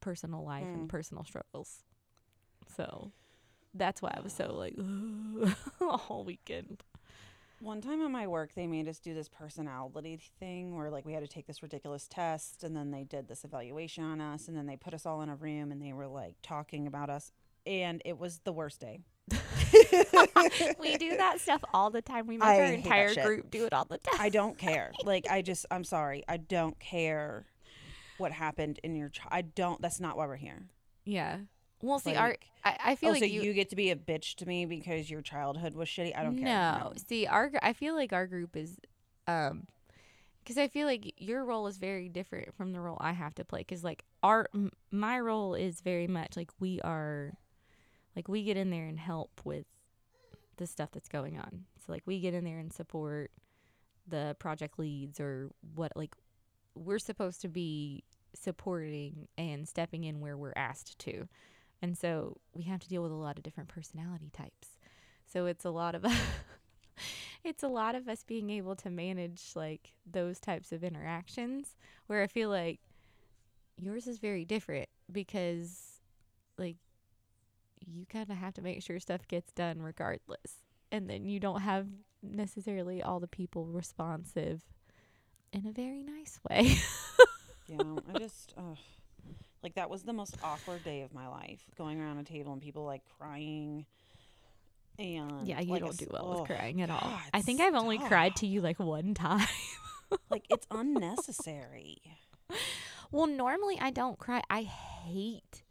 [0.00, 0.74] personal life Mm.
[0.74, 1.84] and personal struggles.
[2.76, 3.12] So
[3.74, 4.74] that's why I was so like
[5.80, 6.82] all weekend.
[7.62, 11.12] One time at my work, they made us do this personality thing where, like, we
[11.12, 14.56] had to take this ridiculous test, and then they did this evaluation on us, and
[14.56, 17.30] then they put us all in a room, and they were like talking about us,
[17.64, 18.98] and it was the worst day.
[20.80, 22.26] we do that stuff all the time.
[22.26, 24.20] We make I our entire group do it all the time.
[24.20, 24.90] I don't care.
[25.04, 27.46] Like, I just, I'm sorry, I don't care
[28.18, 29.08] what happened in your.
[29.10, 29.80] Ch- I don't.
[29.80, 30.66] That's not why we're here.
[31.04, 31.38] yeah.
[31.82, 33.90] Well, see, Like, our I, I feel oh, like so you, you, get to be
[33.90, 36.16] a bitch to me because your childhood was shitty.
[36.16, 36.46] I don't care.
[36.46, 38.78] No, see, our I feel like our group is,
[39.26, 39.66] um,
[40.42, 43.44] because I feel like your role is very different from the role I have to
[43.44, 43.60] play.
[43.60, 47.32] Because like our m- my role is very much like we are,
[48.14, 49.66] like we get in there and help with
[50.56, 51.64] the stuff that's going on.
[51.84, 53.32] So like we get in there and support
[54.06, 56.14] the project leads or what like
[56.76, 58.04] we're supposed to be
[58.34, 61.28] supporting and stepping in where we're asked to.
[61.82, 64.78] And so we have to deal with a lot of different personality types.
[65.26, 66.04] So it's a lot of
[67.44, 71.74] it's a lot of us being able to manage like those types of interactions
[72.06, 72.80] where I feel like
[73.76, 76.00] yours is very different because
[76.56, 76.76] like
[77.84, 80.62] you kind of have to make sure stuff gets done regardless.
[80.92, 81.88] And then you don't have
[82.22, 84.62] necessarily all the people responsive
[85.52, 86.76] in a very nice way.
[87.68, 87.78] Yeah,
[88.12, 88.76] I just ugh.
[89.62, 91.62] Like that was the most awkward day of my life.
[91.76, 93.86] Going around a table and people like crying.
[94.98, 97.00] And yeah, you like, don't do well ugh, with oh, crying at all.
[97.00, 99.46] God, I think I've only cried to you like one time.
[100.30, 101.98] like it's unnecessary.
[103.10, 104.42] Well, normally I don't cry.
[104.50, 105.62] I hate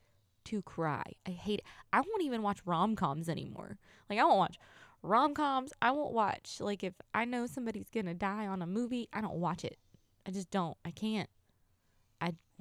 [0.46, 1.04] to cry.
[1.28, 1.66] I hate it.
[1.94, 3.78] I won't even watch rom coms anymore.
[4.10, 4.58] Like I won't watch
[5.04, 5.74] rom coms.
[5.82, 9.36] I won't watch like if I know somebody's gonna die on a movie, I don't
[9.36, 9.78] watch it.
[10.26, 10.78] I just don't.
[10.86, 11.30] I can't.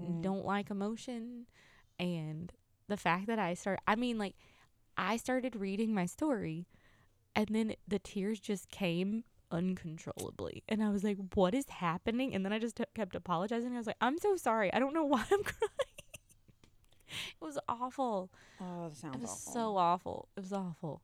[0.01, 0.23] Mm.
[0.23, 1.47] don't like emotion
[1.99, 2.53] and
[2.89, 4.35] the fact that I start I mean like
[4.97, 6.67] I started reading my story
[7.37, 12.45] and then the tears just came uncontrollably and I was like what is happening and
[12.45, 15.05] then I just t- kept apologizing I was like I'm so sorry I don't know
[15.15, 16.15] why I'm crying
[17.09, 18.31] it was awful
[18.61, 19.53] Oh, that sounds it was awful.
[19.53, 21.03] so awful it was awful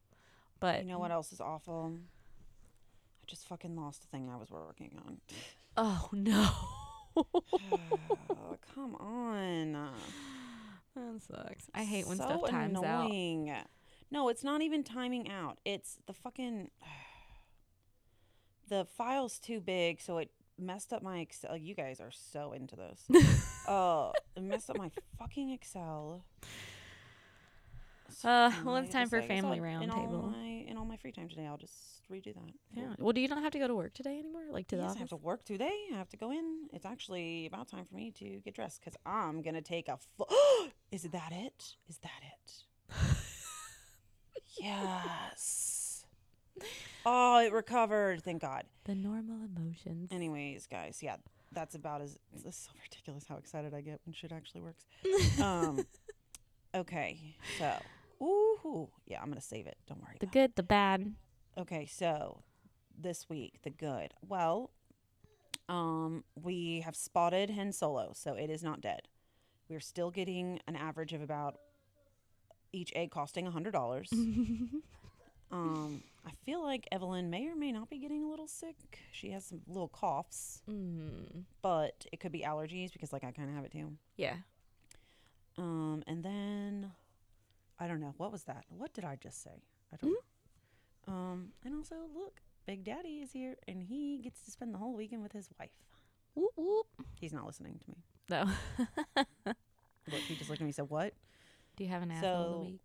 [0.60, 1.92] but You know what else is awful?
[1.94, 5.18] I just fucking lost the thing I was working on.
[5.76, 6.48] oh no
[7.16, 9.72] oh, come on.
[10.94, 13.54] that sucks I hate when so stuff times out annoying.
[14.10, 15.58] No, it's not even timing out.
[15.64, 16.70] It's the fucking
[18.68, 21.56] the file's too big, so it messed up my Excel.
[21.56, 23.04] You guys are so into this.
[23.68, 26.24] uh, it messed up my fucking Excel.
[28.08, 29.24] So Uh, well, it's time for say.
[29.24, 30.55] I guess family roundtable.
[31.04, 32.52] My in all my free time today, I'll just redo that.
[32.74, 34.82] yeah well do you not have to go to work today anymore like to the
[34.82, 35.72] yes, I have to work today.
[35.92, 36.68] I have to go in.
[36.72, 39.98] It's actually about time for me to get dressed because I'm gonna take a.
[40.16, 40.24] Fu-
[40.92, 41.74] Is that it?
[41.88, 42.64] Is that it?
[44.60, 46.04] yes.
[47.04, 48.22] Oh, it recovered.
[48.22, 48.64] Thank God.
[48.84, 51.16] the normal emotions Anyways, guys, yeah,
[51.52, 52.18] that's about as.
[52.44, 54.84] It's so ridiculous how excited I get when shit actually works.
[55.42, 55.84] Um.
[56.74, 57.18] okay,
[57.58, 57.74] so.
[58.22, 59.76] Ooh, yeah, I'm gonna save it.
[59.86, 60.16] Don't worry.
[60.20, 61.14] the good the bad.
[61.58, 62.42] Okay, so
[62.98, 64.14] this week the good.
[64.26, 64.70] Well,
[65.68, 69.02] um, we have spotted Hen Solo, so it is not dead.
[69.68, 71.56] We're still getting an average of about
[72.72, 74.08] each egg costing a hundred dollars.
[75.50, 78.76] um, I feel like Evelyn may or may not be getting a little sick.
[79.12, 83.48] She has some little coughs, mm, but it could be allergies because like I kind
[83.48, 83.92] of have it too.
[84.16, 84.36] yeah
[85.58, 86.92] Um, and then
[87.78, 88.64] I don't know what was that.
[88.68, 89.62] What did I just say?
[89.92, 90.12] I don't.
[90.12, 91.12] know.
[91.12, 94.94] Um, and also look, Big Daddy is here, and he gets to spend the whole
[94.96, 95.70] weekend with his wife.
[96.34, 96.86] whoop whoop
[97.20, 97.96] He's not listening to me.
[98.28, 98.44] no
[100.10, 101.14] Look, he just looked at me and said, "What?
[101.76, 102.80] do you have an asshole of the week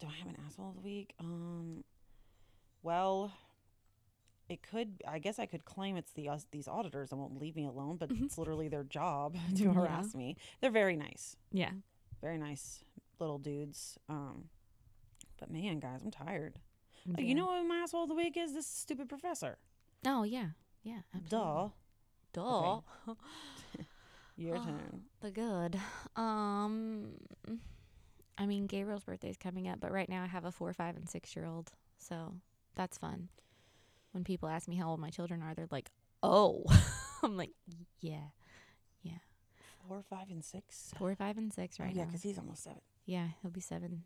[0.00, 1.14] Do I have an asshole of the week?
[1.20, 1.84] Um,
[2.82, 3.32] well."
[4.48, 5.00] It could.
[5.08, 7.96] I guess I could claim it's the us, these auditors that won't leave me alone,
[7.96, 9.72] but it's literally their job to Yeah.
[9.72, 10.36] harass me.
[10.60, 11.36] They're very nice.
[11.52, 11.70] yeah
[12.20, 12.84] very nice
[13.22, 13.96] little dudes.
[14.08, 14.48] Um,
[15.38, 16.56] but man, guys, I'm tired.
[17.06, 18.52] Like, You know what my asshole of the week is?
[18.52, 19.58] This stupid professor.
[20.06, 20.48] oh yeah
[20.84, 21.70] yeah absolutely.
[22.32, 22.40] Duh.
[22.42, 22.80] duh
[24.36, 24.64] Your Ah.
[24.64, 25.02] turn.
[25.20, 25.78] the good
[26.16, 27.12] um
[28.38, 31.08] i mean gabriel's birthday's coming up but right now i have a four five and
[31.08, 32.34] six year old so
[32.74, 33.28] that's fun
[34.12, 35.90] when people ask me how old my children are they're like
[36.22, 36.64] oh
[37.22, 37.50] i'm like
[38.00, 38.30] yeah
[39.02, 39.18] yeah."
[39.88, 40.92] Four, five, and six.
[40.96, 42.80] four five and six, right yeah, now because he's almost seven.
[43.04, 44.04] Yeah, he'll be seven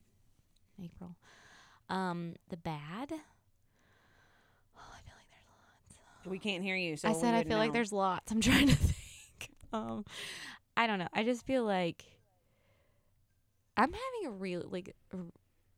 [0.82, 1.16] April.
[1.88, 3.12] Um, the bad.
[3.12, 3.14] Oh,
[4.76, 6.26] I feel like there's lots.
[6.26, 6.96] We can't hear you.
[6.96, 8.32] So I said I feel like there's lots.
[8.32, 9.50] I'm trying to think.
[9.72, 10.04] Um,
[10.76, 11.08] I don't know.
[11.12, 12.04] I just feel like
[13.76, 14.94] I'm having a real like.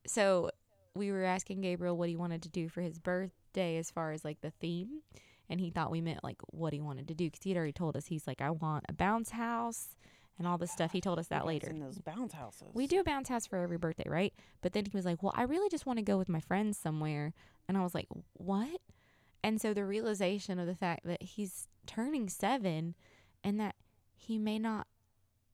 [0.06, 0.50] So
[0.94, 4.24] we were asking Gabriel what he wanted to do for his birthday as far as
[4.24, 5.02] like the theme,
[5.48, 7.72] and he thought we meant like what he wanted to do because he had already
[7.72, 9.96] told us he's like I want a bounce house
[10.38, 10.92] and all this stuff.
[10.92, 11.68] He told us that later.
[11.68, 12.68] in those bounce houses.
[12.72, 14.32] We do a bounce house for every birthday, right?
[14.60, 16.78] But then he was like, "Well, I really just want to go with my friends
[16.78, 17.34] somewhere."
[17.68, 18.80] And I was like, "What?"
[19.42, 22.94] And so the realization of the fact that he's turning 7
[23.44, 23.76] and that
[24.14, 24.86] he may not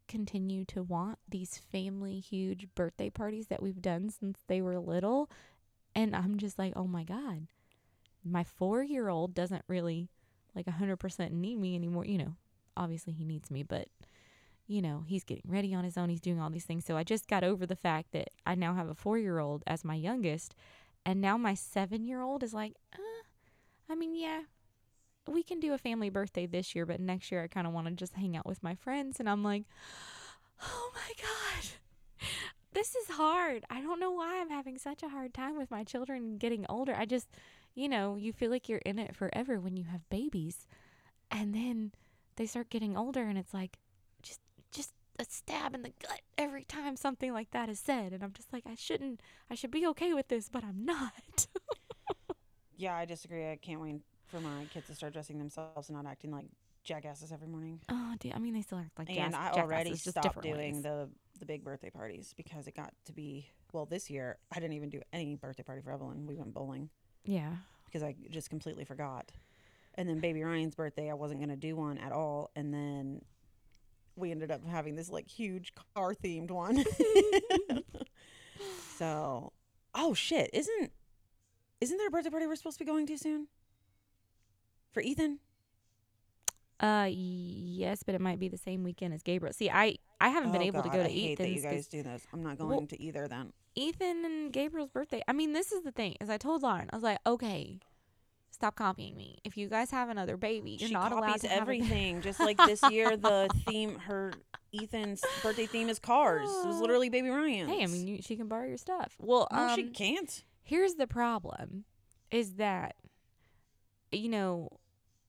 [0.06, 5.30] continue to want these family huge birthday parties that we've done since they were little,
[5.94, 7.46] and I'm just like, "Oh my god.
[8.22, 10.08] My 4-year-old doesn't really
[10.54, 12.36] like 100% need me anymore, you know.
[12.76, 13.88] Obviously he needs me, but
[14.66, 16.08] you know, he's getting ready on his own.
[16.08, 16.84] He's doing all these things.
[16.84, 19.62] So I just got over the fact that I now have a four year old
[19.66, 20.54] as my youngest.
[21.04, 24.42] And now my seven year old is like, uh, I mean, yeah,
[25.28, 27.88] we can do a family birthday this year, but next year I kind of want
[27.88, 29.20] to just hang out with my friends.
[29.20, 29.64] And I'm like,
[30.62, 32.28] oh my God,
[32.72, 33.64] this is hard.
[33.68, 36.94] I don't know why I'm having such a hard time with my children getting older.
[36.96, 37.28] I just,
[37.74, 40.66] you know, you feel like you're in it forever when you have babies.
[41.30, 41.92] And then
[42.36, 43.78] they start getting older and it's like,
[45.64, 48.64] stab in the gut every time something like that is said and i'm just like
[48.66, 51.46] i shouldn't i should be okay with this but i'm not
[52.76, 53.48] Yeah, I disagree.
[53.48, 56.46] I can't wait for my kids to start dressing themselves and not acting like
[56.82, 57.80] jackasses every morning.
[57.88, 59.24] oh dude, i mean they still act like jackasses.
[59.26, 60.82] and jazz, I jackasses, already just stopped doing ways.
[60.82, 61.08] the
[61.38, 64.90] the big birthday parties because it got to be well this year I didn't even
[64.90, 66.26] do any birthday party for Evelyn.
[66.26, 66.90] We went bowling
[67.24, 67.52] yeah
[67.86, 69.30] because I just completely forgot.
[69.94, 73.22] And then baby Ryan's birthday I wasn't going to do one at all and then
[74.16, 76.84] we ended up having this like huge car themed one.
[78.98, 79.52] so,
[79.94, 80.92] oh shit, isn't
[81.80, 83.48] isn't there a birthday party we're supposed to be going to soon?
[84.92, 85.40] For Ethan?
[86.80, 89.52] Uh, yes, but it might be the same weekend as Gabriel.
[89.52, 91.60] See, I I haven't been Oh, able to God, go I to hate that you
[91.62, 92.26] guys do this.
[92.32, 93.52] I'm not going Well- to either then.
[93.76, 95.20] Ethan and Gabriel's birthday.
[95.26, 96.16] I mean, this is the thing.
[96.20, 97.80] As I told Lauren, I was like, okay,
[98.54, 99.38] stop copying me.
[99.44, 102.22] If you guys have another baby, you're she not allowed copies to everything.
[102.22, 104.32] just like this year, the theme, her
[104.72, 106.48] Ethan's birthday theme is cars.
[106.48, 107.68] It was literally Baby Ryan.
[107.68, 109.16] Hey, I mean, you, she can borrow your stuff.
[109.20, 110.42] Well, no, um, she can't.
[110.62, 111.84] here's the problem
[112.30, 112.96] is that
[114.10, 114.68] you know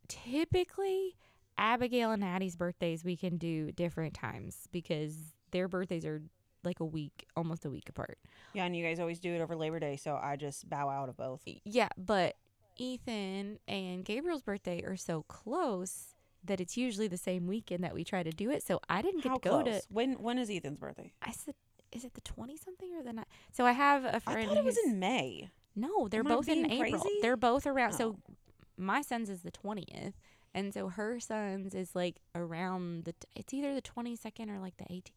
[0.07, 1.15] typically
[1.57, 5.15] abigail and addie's birthdays we can do different times because
[5.51, 6.21] their birthdays are
[6.63, 8.17] like a week almost a week apart
[8.53, 11.09] Yeah, and you guys always do it over Labor Day, so I just bow out
[11.09, 11.41] of both.
[11.63, 12.35] yeah but
[12.77, 18.03] ethan and gabriel's birthday are so close that it's usually the same weekend that we
[18.03, 19.81] try to do it so i didn't get How to go close?
[19.81, 21.11] to When when is Ethan's birthday?
[21.21, 21.55] i said
[21.91, 24.57] is it the 20 something or the night so i have a friend I thought
[24.57, 25.49] it was who's- in May.
[25.77, 27.01] No, they're Am both in April.
[27.01, 27.17] crazy?
[27.21, 27.91] They're both around.
[27.93, 28.33] So Oh.
[28.77, 30.13] my son's is the twentieth,
[30.53, 33.13] and so her son's is like around the.
[33.35, 35.11] It's either the twenty second or like the eighteenth.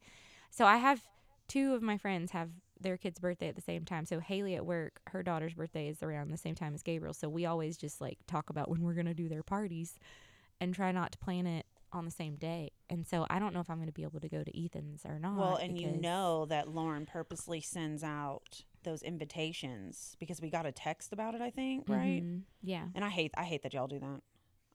[0.51, 1.01] So I have
[1.47, 2.49] two of my friends have
[2.81, 4.05] their kid's birthday at the same time.
[4.05, 7.13] So Haley at work, her daughter's birthday is around the same time as Gabriel.
[7.13, 9.99] So we always just like talk about when we're gonna do their parties,
[10.61, 12.71] and try not to plan it on the same day.
[12.89, 15.19] And so I don't know if I'm gonna be able to go to Ethan's or
[15.19, 15.37] not.
[15.37, 20.71] Well, and you know that Lauren purposely sends out those invitations because we got a
[20.71, 21.41] text about it.
[21.41, 22.23] I think right.
[22.23, 22.43] Mhm.
[22.61, 22.87] Yeah.
[22.95, 24.21] And I hate I hate that y'all do that.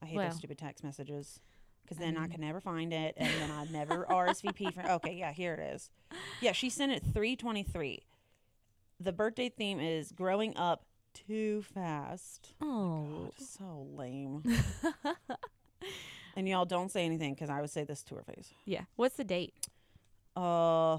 [0.02, 0.28] I hate Well.
[0.28, 1.40] those stupid text messages
[1.84, 4.90] because I then I mean- can never find it, and then I never RSVP for.
[4.94, 5.90] Okay, yeah, here it is.
[6.40, 8.02] Yeah, she sent it three twenty three.
[9.00, 10.84] The birthday theme is growing up
[11.28, 12.54] too fast.
[12.60, 13.06] Oh.
[13.24, 14.42] God, so lame.
[16.36, 18.52] and y'all don't say anything because I would say this to her face.
[18.64, 18.82] yeah.
[18.96, 19.54] What's the date?
[20.36, 20.98] Uh,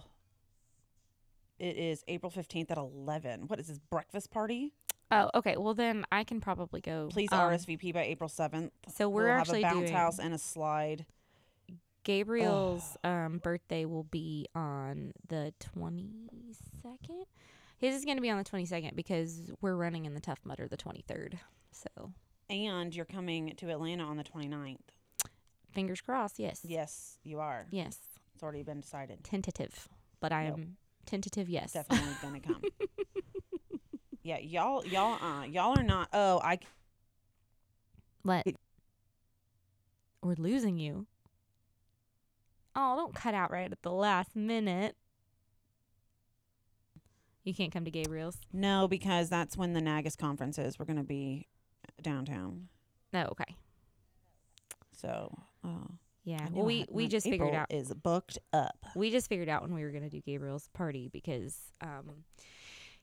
[1.60, 3.48] it is April fifteenth at eleven.
[3.48, 4.74] What is this breakfast party?
[5.12, 5.56] Oh, okay.
[5.58, 7.10] Well, then I can probably go.
[7.12, 8.72] Please Um, RSVP by April seventh.
[8.96, 11.06] So we're we'll actually have a bounce doing house and a slide.
[12.04, 16.30] Gabriel's um, birthday will be on the twenty
[16.82, 17.26] second.
[17.78, 20.40] His is going to be on the twenty second because we're running in the Tough
[20.44, 21.40] Mudder the twenty third.
[21.72, 22.12] So
[22.50, 24.78] And you're coming to Atlanta on the 29th.
[25.74, 26.40] fingers crossed.
[26.40, 26.62] Yes.
[26.64, 27.66] Yes, you are.
[27.72, 27.98] Yes.
[28.34, 29.24] It's already been decided.
[29.24, 29.88] Tentative,
[30.22, 30.58] but I Nope.
[30.60, 31.50] am tentative.
[31.50, 31.74] Yes.
[31.74, 32.62] Definitely gonna come.
[34.26, 36.10] yeah, y'all, y'all, uh, y'all are not.
[36.12, 36.56] Oh, I.
[36.56, 36.62] c-
[38.24, 38.44] What?
[40.24, 41.06] We're losing you.
[42.76, 44.96] Oh, don't cut out right at the last minute.
[47.44, 48.40] You can't come to Gabriel's.
[48.52, 50.80] No, because that's when the Nagus conference is.
[50.80, 51.48] We're gonna be
[52.02, 52.70] downtown.
[53.14, 53.56] No, okay.
[54.92, 55.32] So.
[55.64, 55.86] Uh,
[56.24, 56.48] Yeah.
[56.52, 58.84] Well, we we just figured out is booked up.
[58.96, 62.24] we just figured out when we were gonna do Gabriel's party because, um,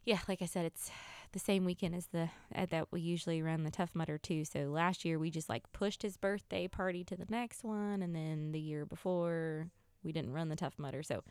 [0.04, 0.90] yeah, like I said, it's
[1.32, 4.44] the same weekend as the uh, that we usually run the Tough Mudder too.
[4.44, 8.14] So last year we just like pushed his birthday party to the next one, and
[8.14, 9.68] then the year before
[10.02, 11.02] we didn't run the Tough Mudder.
[11.02, 11.22] So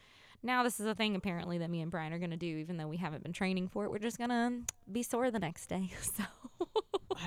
[0.44, 2.88] now this is a thing apparently that me and Brian are gonna do, even though
[2.88, 3.92] we haven't been training for it.
[3.92, 4.62] We're just gonna
[4.92, 5.92] be sore the next day.
[6.02, 6.24] So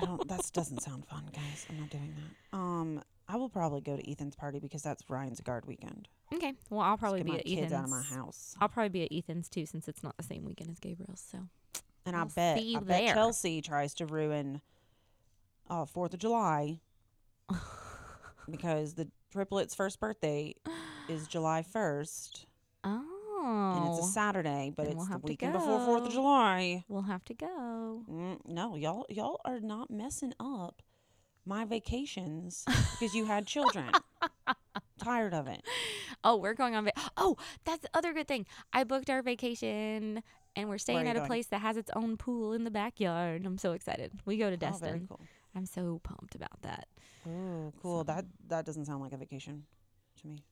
[0.01, 0.27] I don't.
[0.27, 1.65] That doesn't sound fun, guys.
[1.69, 2.57] I'm not doing that.
[2.57, 6.09] Um, I will probably go to Ethan's party because that's Ryan's guard weekend.
[6.33, 7.73] Okay, well I'll probably be at Ethan's.
[7.73, 8.55] out of my house.
[8.59, 11.23] I'll probably be at Ethan's too, since it's not the same weekend as Gabriel's.
[11.31, 11.39] So
[12.05, 13.13] And I I'll bet, see I bet there.
[13.13, 14.61] Chelsea tries to ruin
[15.69, 16.79] uh, Fourth of July
[18.49, 20.55] because the triplets' first birthday
[21.09, 22.45] is July first,
[22.83, 26.03] oh, and it's a Saturday, but then it's we'll the have to weekend before Fourth
[26.03, 26.13] of go.
[26.15, 26.83] July.
[26.87, 28.03] We'll have to go.
[28.09, 30.81] Mm, no, y'all, y'all are not messing up
[31.45, 32.63] my vacations
[32.99, 33.91] because you had children.
[35.05, 35.61] Tired of it.
[36.23, 36.85] Oh, we're going on.
[36.85, 38.45] Va- oh, that's the other good thing.
[38.73, 40.23] I booked our vacation,
[40.55, 41.27] and we're staying at a going?
[41.27, 43.45] place that has its own pool in the backyard.
[43.45, 44.11] I'm so excited.
[44.25, 45.07] We go to Oh, very Destin.
[45.07, 45.21] cool.
[45.55, 46.87] I'm so pumped about that.
[47.27, 47.99] Oh, cool.
[47.99, 49.63] So- That that doesn't sound like a vacation
[50.21, 50.43] to me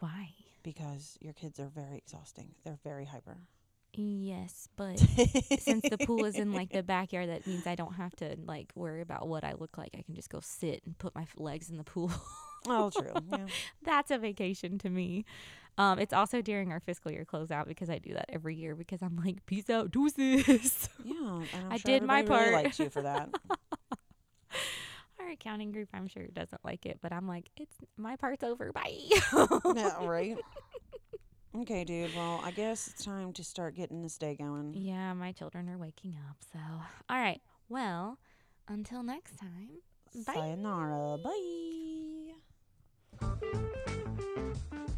[0.00, 0.30] Why?
[0.62, 2.54] because your kids are very exhausting.
[2.64, 3.38] They're very hyper.
[3.94, 4.98] Yes, but
[5.58, 8.70] since the pool is in like the backyard, that means I don't have to like
[8.74, 9.90] worry about what I look like.
[9.96, 12.10] I can just go sit and put my legs in the pool.
[12.66, 13.12] oh, true.
[13.30, 13.46] Yeah.
[13.82, 15.24] That's a vacation to me.
[15.76, 19.00] Um, it's also during our fiscal year closeout because I do that every year because
[19.00, 20.88] I'm like, peace out, deuces.
[21.04, 22.40] Yeah, and I sure did my part.
[22.50, 23.30] really likes you for that.
[25.20, 28.72] Our accounting group, I'm sure, doesn't like it, but I'm like, it's my part's over.
[28.72, 28.98] Bye.
[29.74, 30.36] yeah, right.
[31.56, 32.14] Okay, dude.
[32.14, 34.74] Well, I guess it's time to start getting this day going.
[34.74, 36.36] yeah, my children are waking up.
[36.52, 36.58] So,
[37.08, 37.40] all right.
[37.68, 38.18] Well,
[38.68, 39.68] until next time.
[40.26, 40.34] Bye.
[40.34, 41.18] Sayonara.
[41.18, 42.27] Bye.
[43.20, 44.97] うん。